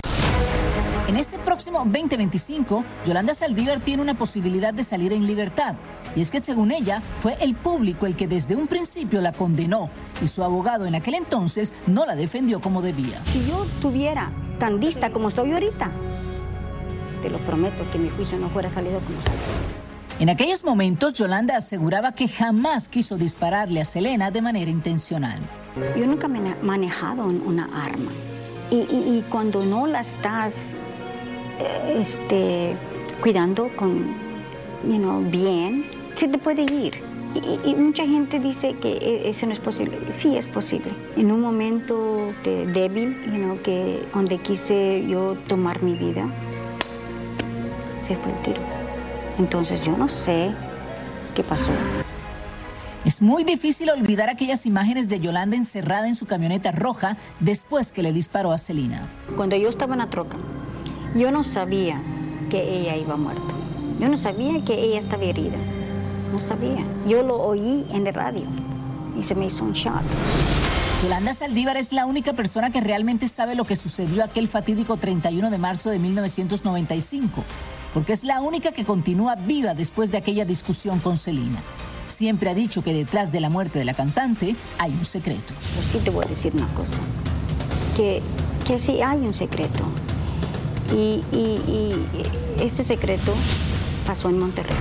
En 1.08 1.18
este 1.18 1.38
próximo 1.38 1.80
2025, 1.80 2.84
Yolanda 3.06 3.34
Saldívar 3.34 3.80
tiene 3.82 4.02
una 4.02 4.14
posibilidad 4.14 4.74
de 4.74 4.84
salir 4.84 5.12
en 5.12 5.28
libertad. 5.28 5.76
Y 6.16 6.22
es 6.22 6.32
que 6.32 6.40
según 6.40 6.72
ella, 6.72 7.02
fue 7.20 7.36
el 7.42 7.56
público 7.56 8.06
el 8.06 8.16
que 8.16 8.28
desde 8.28 8.56
un 8.56 8.68
principio 8.68 9.22
la 9.22 9.32
condenó 9.32 9.90
y 10.24 10.28
su 10.28 10.44
abogado 10.44 10.86
en 10.86 10.96
aquel 10.96 11.16
entonces 11.16 11.74
no 11.88 12.06
la 12.06 12.16
defendió 12.16 12.62
como 12.62 12.82
debía. 12.82 13.22
Si 13.34 13.46
yo 13.46 13.66
tuviera 13.82 14.32
tan 14.60 14.80
lista 14.80 15.12
como 15.12 15.30
estoy 15.30 15.52
ahorita, 15.52 15.92
te 17.22 17.30
lo 17.30 17.38
prometo 17.40 17.84
que 17.92 17.98
mi 18.00 18.10
juicio 18.10 18.38
no 18.38 18.50
fuera 18.50 18.70
salido 18.74 19.00
como 19.02 19.18
salió. 19.22 19.74
En 20.20 20.30
aquellos 20.30 20.64
momentos, 20.64 21.14
Yolanda 21.14 21.58
aseguraba 21.58 22.14
que 22.14 22.28
jamás 22.28 22.88
quiso 22.88 23.18
dispararle 23.18 23.82
a 23.82 23.86
Selena 23.86 24.32
de 24.32 24.42
manera 24.42 24.70
intencional. 24.72 25.40
Yo 25.98 26.06
nunca 26.06 26.28
me 26.28 26.40
he 26.40 26.56
manejado 26.64 27.26
un- 27.26 27.42
una 27.46 27.66
arma. 27.84 28.12
Y, 28.70 28.76
y- 28.78 29.18
y 29.18 29.26
cuando 29.30 29.66
no 29.66 29.86
la 29.88 30.02
estás 30.02 30.76
este, 31.96 32.76
cuidando 33.22 33.70
con, 33.76 34.06
you 34.88 34.98
know, 34.98 35.22
bien, 35.22 35.86
se 36.16 36.28
te 36.28 36.38
puede 36.38 36.64
ir. 36.64 37.02
Y, 37.36 37.70
y 37.70 37.76
mucha 37.76 38.06
gente 38.06 38.40
dice 38.40 38.76
que 38.76 38.92
e- 38.92 39.30
eso 39.30 39.48
no 39.48 39.54
es 39.54 39.60
posible. 39.60 39.98
Sí 40.12 40.38
es 40.38 40.50
posible. 40.50 40.92
En 41.18 41.32
un 41.32 41.42
momento 41.42 42.32
de 42.44 42.68
débil, 42.68 43.16
you 43.26 43.40
know, 43.40 43.60
que 43.62 44.06
donde 44.14 44.38
quise 44.38 45.04
yo 45.08 45.36
tomar 45.48 45.82
mi 45.82 45.94
vida, 45.94 46.28
se 48.06 48.16
fue 48.16 48.32
el 48.32 48.38
tiro. 48.44 48.62
Entonces 49.40 49.84
yo 49.84 49.98
no 49.98 50.10
sé 50.10 50.52
qué 51.36 51.44
pasó. 51.44 51.72
Es 53.06 53.22
muy 53.22 53.44
difícil 53.44 53.90
olvidar 53.90 54.30
aquellas 54.30 54.66
imágenes 54.66 55.10
de 55.10 55.20
Yolanda 55.20 55.58
encerrada 55.58 56.08
en 56.08 56.16
su 56.16 56.26
camioneta 56.26 56.72
roja 56.72 57.18
después 57.40 57.92
que 57.92 58.02
le 58.02 58.14
disparó 58.14 58.52
a 58.52 58.58
Selena. 58.58 59.10
Cuando 59.36 59.58
yo 59.58 59.68
estaba 59.70 59.94
en 59.94 60.00
la 60.00 60.10
troca, 60.10 60.38
yo 61.16 61.32
no 61.32 61.44
sabía 61.44 62.02
que 62.50 62.80
ella 62.80 62.96
iba 62.96 63.16
muerta. 63.16 63.54
Yo 64.00 64.10
no 64.10 64.18
sabía 64.18 64.64
que 64.66 64.74
ella 64.74 65.00
estaba 65.00 65.24
herida. 65.24 65.58
No 66.32 66.40
sabía. 66.40 66.84
Yo 67.08 67.24
lo 67.24 67.42
oí 67.42 67.86
en 67.92 68.04
la 68.04 68.12
radio 68.12 68.44
y 69.20 69.24
se 69.24 69.36
me 69.36 69.46
hizo 69.46 69.64
un 69.64 69.74
shock. 69.74 70.02
Yolanda 71.04 71.34
Saldívar 71.34 71.78
es 71.78 71.92
la 71.92 72.06
única 72.06 72.34
persona 72.34 72.72
que 72.72 72.82
realmente 72.82 73.28
sabe 73.28 73.56
lo 73.56 73.66
que 73.66 73.76
sucedió 73.76 74.24
aquel 74.24 74.48
fatídico 74.48 74.98
31 74.98 75.52
de 75.52 75.58
marzo 75.58 75.90
de 75.90 76.00
1995, 76.00 77.44
porque 77.94 78.14
es 78.14 78.24
la 78.24 78.42
única 78.42 78.72
que 78.72 78.86
continúa 78.86 79.36
viva 79.36 79.74
después 79.74 80.12
de 80.12 80.18
aquella 80.18 80.46
discusión 80.46 81.00
con 81.00 81.18
Selena. 81.18 81.62
Siempre 82.08 82.50
ha 82.50 82.54
dicho 82.54 82.84
que 82.84 82.94
detrás 82.94 83.32
de 83.32 83.42
la 83.42 83.50
muerte 83.50 83.80
de 83.80 83.86
la 83.86 83.94
cantante 83.94 84.56
hay 84.80 84.92
un 84.92 85.06
secreto. 85.06 85.54
Pero 85.76 85.88
sí 85.92 85.98
te 86.04 86.10
voy 86.10 86.26
a 86.26 86.30
decir 86.30 86.54
una 86.56 86.68
cosa, 86.74 86.98
que, 87.98 88.22
que 88.66 88.80
sí 88.80 89.02
hay 89.02 89.20
un 89.20 89.34
secreto. 89.34 89.84
Y, 90.94 91.22
y- 91.32 91.62
y 91.68 92.64
este 92.64 92.84
secreto 92.84 93.34
pasó 94.06 94.30
en 94.30 94.38
Monterrey. 94.40 94.76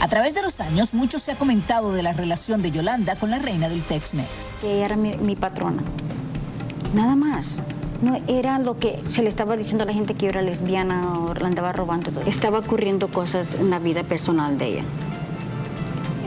A 0.00 0.08
través 0.08 0.34
de 0.34 0.42
los 0.42 0.60
años, 0.60 0.92
mucho 0.94 1.18
se 1.18 1.32
ha 1.32 1.36
comentado 1.36 1.92
de 1.92 2.02
la 2.02 2.12
relación 2.12 2.62
de 2.62 2.70
Yolanda 2.70 3.16
con 3.16 3.30
la 3.30 3.38
reina 3.38 3.68
del 3.68 3.82
Tex-Mex. 3.84 4.54
Ella 4.62 4.84
era 4.86 4.96
mi, 4.96 5.16
mi 5.16 5.34
patrona. 5.34 5.82
Nada 6.94 7.16
más. 7.16 7.58
No 8.02 8.20
era 8.28 8.58
lo 8.58 8.78
que 8.78 9.02
se 9.06 9.22
le 9.22 9.28
estaba 9.28 9.56
diciendo 9.56 9.84
a 9.84 9.86
la 9.86 9.94
gente 9.94 10.14
que 10.14 10.26
yo 10.26 10.30
era 10.30 10.42
lesbiana 10.42 11.12
o 11.18 11.32
la 11.34 11.46
andaba 11.46 11.72
robando. 11.72 12.10
todo. 12.10 12.24
Estaba 12.26 12.58
ocurriendo 12.58 13.08
cosas 13.08 13.54
en 13.54 13.70
la 13.70 13.78
vida 13.78 14.02
personal 14.02 14.58
de 14.58 14.66
ella. 14.66 14.82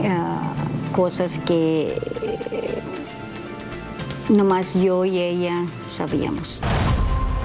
Ah, 0.04 0.52
cosas 0.92 1.38
que 1.46 1.88
eh, 2.50 2.82
nomás 4.28 4.74
yo 4.74 5.04
y 5.04 5.18
ella 5.18 5.54
sabíamos. 5.88 6.60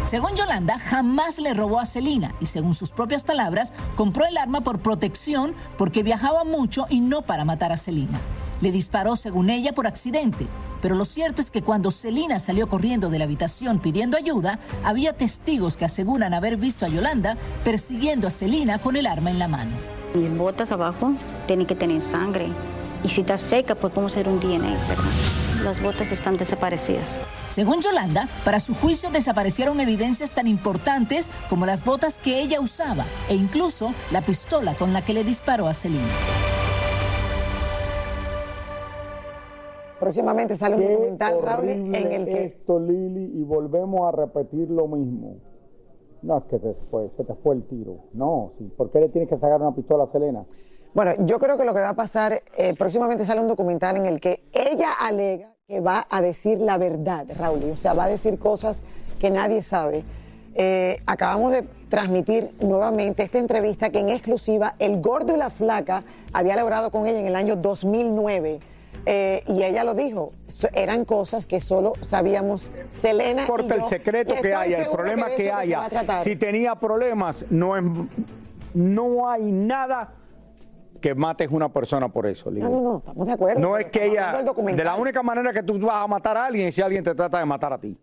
Según 0.03 0.35
Yolanda, 0.35 0.77
jamás 0.79 1.39
le 1.39 1.53
robó 1.53 1.79
a 1.79 1.85
Selena 1.85 2.35
y 2.41 2.47
según 2.47 2.73
sus 2.73 2.91
propias 2.91 3.23
palabras, 3.23 3.71
compró 3.95 4.25
el 4.25 4.37
arma 4.37 4.59
por 4.61 4.79
protección 4.79 5.55
porque 5.77 6.03
viajaba 6.03 6.43
mucho 6.43 6.85
y 6.89 6.99
no 6.99 7.21
para 7.21 7.45
matar 7.45 7.71
a 7.71 7.77
Selena. 7.77 8.19
Le 8.59 8.73
disparó, 8.73 9.15
según 9.15 9.49
ella, 9.49 9.73
por 9.73 9.87
accidente. 9.87 10.47
Pero 10.81 10.95
lo 10.95 11.05
cierto 11.05 11.39
es 11.39 11.51
que 11.51 11.61
cuando 11.61 11.89
Selena 11.89 12.41
salió 12.41 12.67
corriendo 12.67 13.09
de 13.09 13.17
la 13.17 13.23
habitación 13.23 13.79
pidiendo 13.79 14.17
ayuda, 14.17 14.59
había 14.83 15.13
testigos 15.13 15.77
que 15.77 15.85
aseguran 15.85 16.33
haber 16.33 16.57
visto 16.57 16.85
a 16.85 16.89
Yolanda 16.89 17.37
persiguiendo 17.63 18.27
a 18.27 18.31
Selena 18.31 18.79
con 18.79 18.97
el 18.97 19.07
arma 19.07 19.31
en 19.31 19.39
la 19.39 19.47
mano. 19.47 19.71
Mis 20.15 20.37
botas 20.37 20.73
abajo 20.73 21.13
tienen 21.47 21.65
que 21.65 21.75
tener 21.75 22.01
sangre. 22.01 22.49
Y 23.05 23.09
si 23.09 23.21
está 23.21 23.37
seca, 23.37 23.75
pues 23.75 23.93
podemos 23.93 24.11
hacer 24.11 24.27
un 24.27 24.41
DNA. 24.41 25.42
Las 25.63 25.81
botas 25.81 26.11
están 26.11 26.35
desaparecidas. 26.35 27.21
Según 27.47 27.79
Yolanda, 27.79 28.27
para 28.43 28.59
su 28.59 28.75
juicio 28.75 29.09
desaparecieron 29.11 29.79
evidencias 29.79 30.33
tan 30.33 30.45
importantes 30.45 31.29
como 31.49 31.65
las 31.65 31.85
botas 31.85 32.17
que 32.17 32.41
ella 32.41 32.59
usaba 32.59 33.05
e 33.29 33.35
incluso 33.35 33.93
la 34.11 34.21
pistola 34.21 34.75
con 34.75 34.91
la 34.91 35.03
que 35.03 35.13
le 35.13 35.23
disparó 35.23 35.67
a 35.67 35.73
Celina. 35.73 36.03
Próximamente 40.01 40.53
sale 40.53 40.75
un 40.75 40.83
documental, 40.83 41.41
Raúl, 41.41 41.69
en 41.69 42.11
el 42.11 42.25
que... 42.25 42.43
Esto, 42.43 42.77
Lili, 42.77 43.39
y 43.39 43.43
volvemos 43.45 44.01
a 44.05 44.11
repetir 44.11 44.69
lo 44.69 44.87
mismo. 44.87 45.37
No, 46.23 46.39
es 46.39 46.43
que 46.43 46.59
después 46.59 47.09
se 47.15 47.23
te 47.23 47.35
fue 47.35 47.55
el 47.55 47.63
tiro. 47.69 48.09
No, 48.11 48.51
sí. 48.57 48.69
¿por 48.75 48.91
qué 48.91 48.99
le 48.99 49.07
tienes 49.07 49.29
que 49.29 49.35
sacar 49.35 49.61
una 49.61 49.73
pistola 49.73 50.03
a 50.03 50.11
Selena? 50.11 50.43
Bueno, 50.93 51.13
yo 51.19 51.39
creo 51.39 51.57
que 51.57 51.63
lo 51.63 51.73
que 51.73 51.79
va 51.79 51.89
a 51.89 51.95
pasar, 51.95 52.43
eh, 52.57 52.73
próximamente 52.77 53.23
sale 53.23 53.39
un 53.39 53.47
documental 53.47 53.95
en 53.95 54.07
el 54.07 54.19
que 54.19 54.41
ella 54.51 54.89
alega 54.99 55.52
que 55.73 55.81
va 55.81 56.05
a 56.07 56.21
decir 56.21 56.59
la 56.59 56.77
verdad, 56.77 57.25
Raúl, 57.35 57.63
o 57.71 57.77
sea, 57.77 57.93
va 57.93 58.03
a 58.03 58.07
decir 58.07 58.37
cosas 58.37 58.83
que 59.19 59.31
nadie 59.31 59.63
sabe. 59.63 60.03
Eh, 60.53 60.97
acabamos 61.07 61.51
de 61.51 61.63
transmitir 61.89 62.51
nuevamente 62.59 63.23
esta 63.23 63.39
entrevista 63.39 63.89
que 63.89 63.99
en 63.99 64.09
exclusiva 64.09 64.75
el 64.77 65.01
gordo 65.01 65.33
y 65.33 65.37
la 65.37 65.49
flaca 65.49 66.03
había 66.31 66.55
logrado 66.55 66.91
con 66.91 67.07
ella 67.07 67.19
en 67.19 67.25
el 67.25 67.35
año 67.35 67.55
2009. 67.55 68.59
Eh, 69.07 69.41
y 69.47 69.63
ella 69.63 69.83
lo 69.83 69.95
dijo, 69.95 70.31
eran 70.75 71.05
cosas 71.05 71.47
que 71.47 71.59
solo 71.59 71.93
sabíamos 72.01 72.69
Selena. 73.01 73.41
y 73.41 73.45
importa 73.45 73.73
el 73.73 73.85
secreto 73.85 74.35
y 74.37 74.41
que 74.41 74.53
haya, 74.53 74.83
el 74.83 74.89
problema 74.91 75.25
que, 75.25 75.37
se 75.45 75.51
haya. 75.51 75.89
si 76.21 76.35
tenía 76.35 76.75
problemas, 76.75 77.45
no 77.49 77.75
es, 77.75 77.83
no 78.75 79.27
hay 79.27 79.51
nada 79.51 80.13
que 81.03 81.13
mates 81.13 81.49
una 81.51 81.67
persona 81.67 82.07
por 82.07 82.25
eso. 82.25 82.49
No, 82.49 82.69
no, 82.69 82.81
no, 82.81 82.97
estamos 82.99 83.27
de 83.27 83.33
acuerdo. 83.33 83.59
No 83.59 83.77
es 83.77 83.87
que 83.87 84.05
ella, 84.05 84.31
de 84.41 84.83
la 84.85 84.95
única 84.95 85.21
manera 85.21 85.51
que 85.51 85.61
tú 85.61 85.77
vas 85.77 86.05
a 86.05 86.07
matar 86.07 86.37
a 86.37 86.45
alguien 86.45 86.69
es 86.69 86.75
si 86.75 86.81
alguien 86.81 87.03
te 87.03 87.13
trata 87.13 87.39
de 87.39 87.45
matar 87.45 87.73
a 87.73 87.77
ti. 87.77 87.99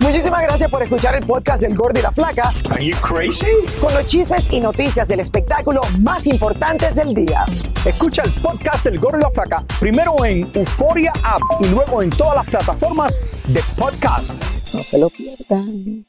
Muchísimas 0.00 0.42
gracias 0.42 0.70
por 0.70 0.82
escuchar 0.82 1.14
el 1.14 1.24
podcast 1.24 1.62
del 1.62 1.74
Gordo 1.74 1.98
y 1.98 2.02
la 2.02 2.12
Flaca. 2.12 2.52
Are 2.70 2.84
you 2.84 2.94
crazy? 2.98 3.48
Con 3.80 3.94
los 3.94 4.04
chismes 4.04 4.44
y 4.52 4.60
noticias 4.60 5.08
del 5.08 5.20
espectáculo 5.20 5.80
más 6.00 6.26
importantes 6.26 6.94
del 6.94 7.14
día. 7.14 7.46
Escucha 7.86 8.24
el 8.24 8.34
podcast 8.42 8.84
del 8.84 9.00
Gordo 9.00 9.16
y 9.16 9.22
la 9.22 9.30
Flaca 9.30 9.64
primero 9.80 10.22
en 10.22 10.50
Euforia 10.52 11.14
App 11.24 11.40
y 11.60 11.68
luego 11.68 12.02
en 12.02 12.10
todas 12.10 12.34
las 12.34 12.46
plataformas 12.46 13.18
de 13.48 13.62
podcast. 13.78 14.34
No 14.74 14.82
se 14.82 14.98
lo 14.98 15.08
pierdan. 15.08 16.04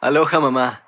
Aloha 0.00 0.38
mamá, 0.38 0.87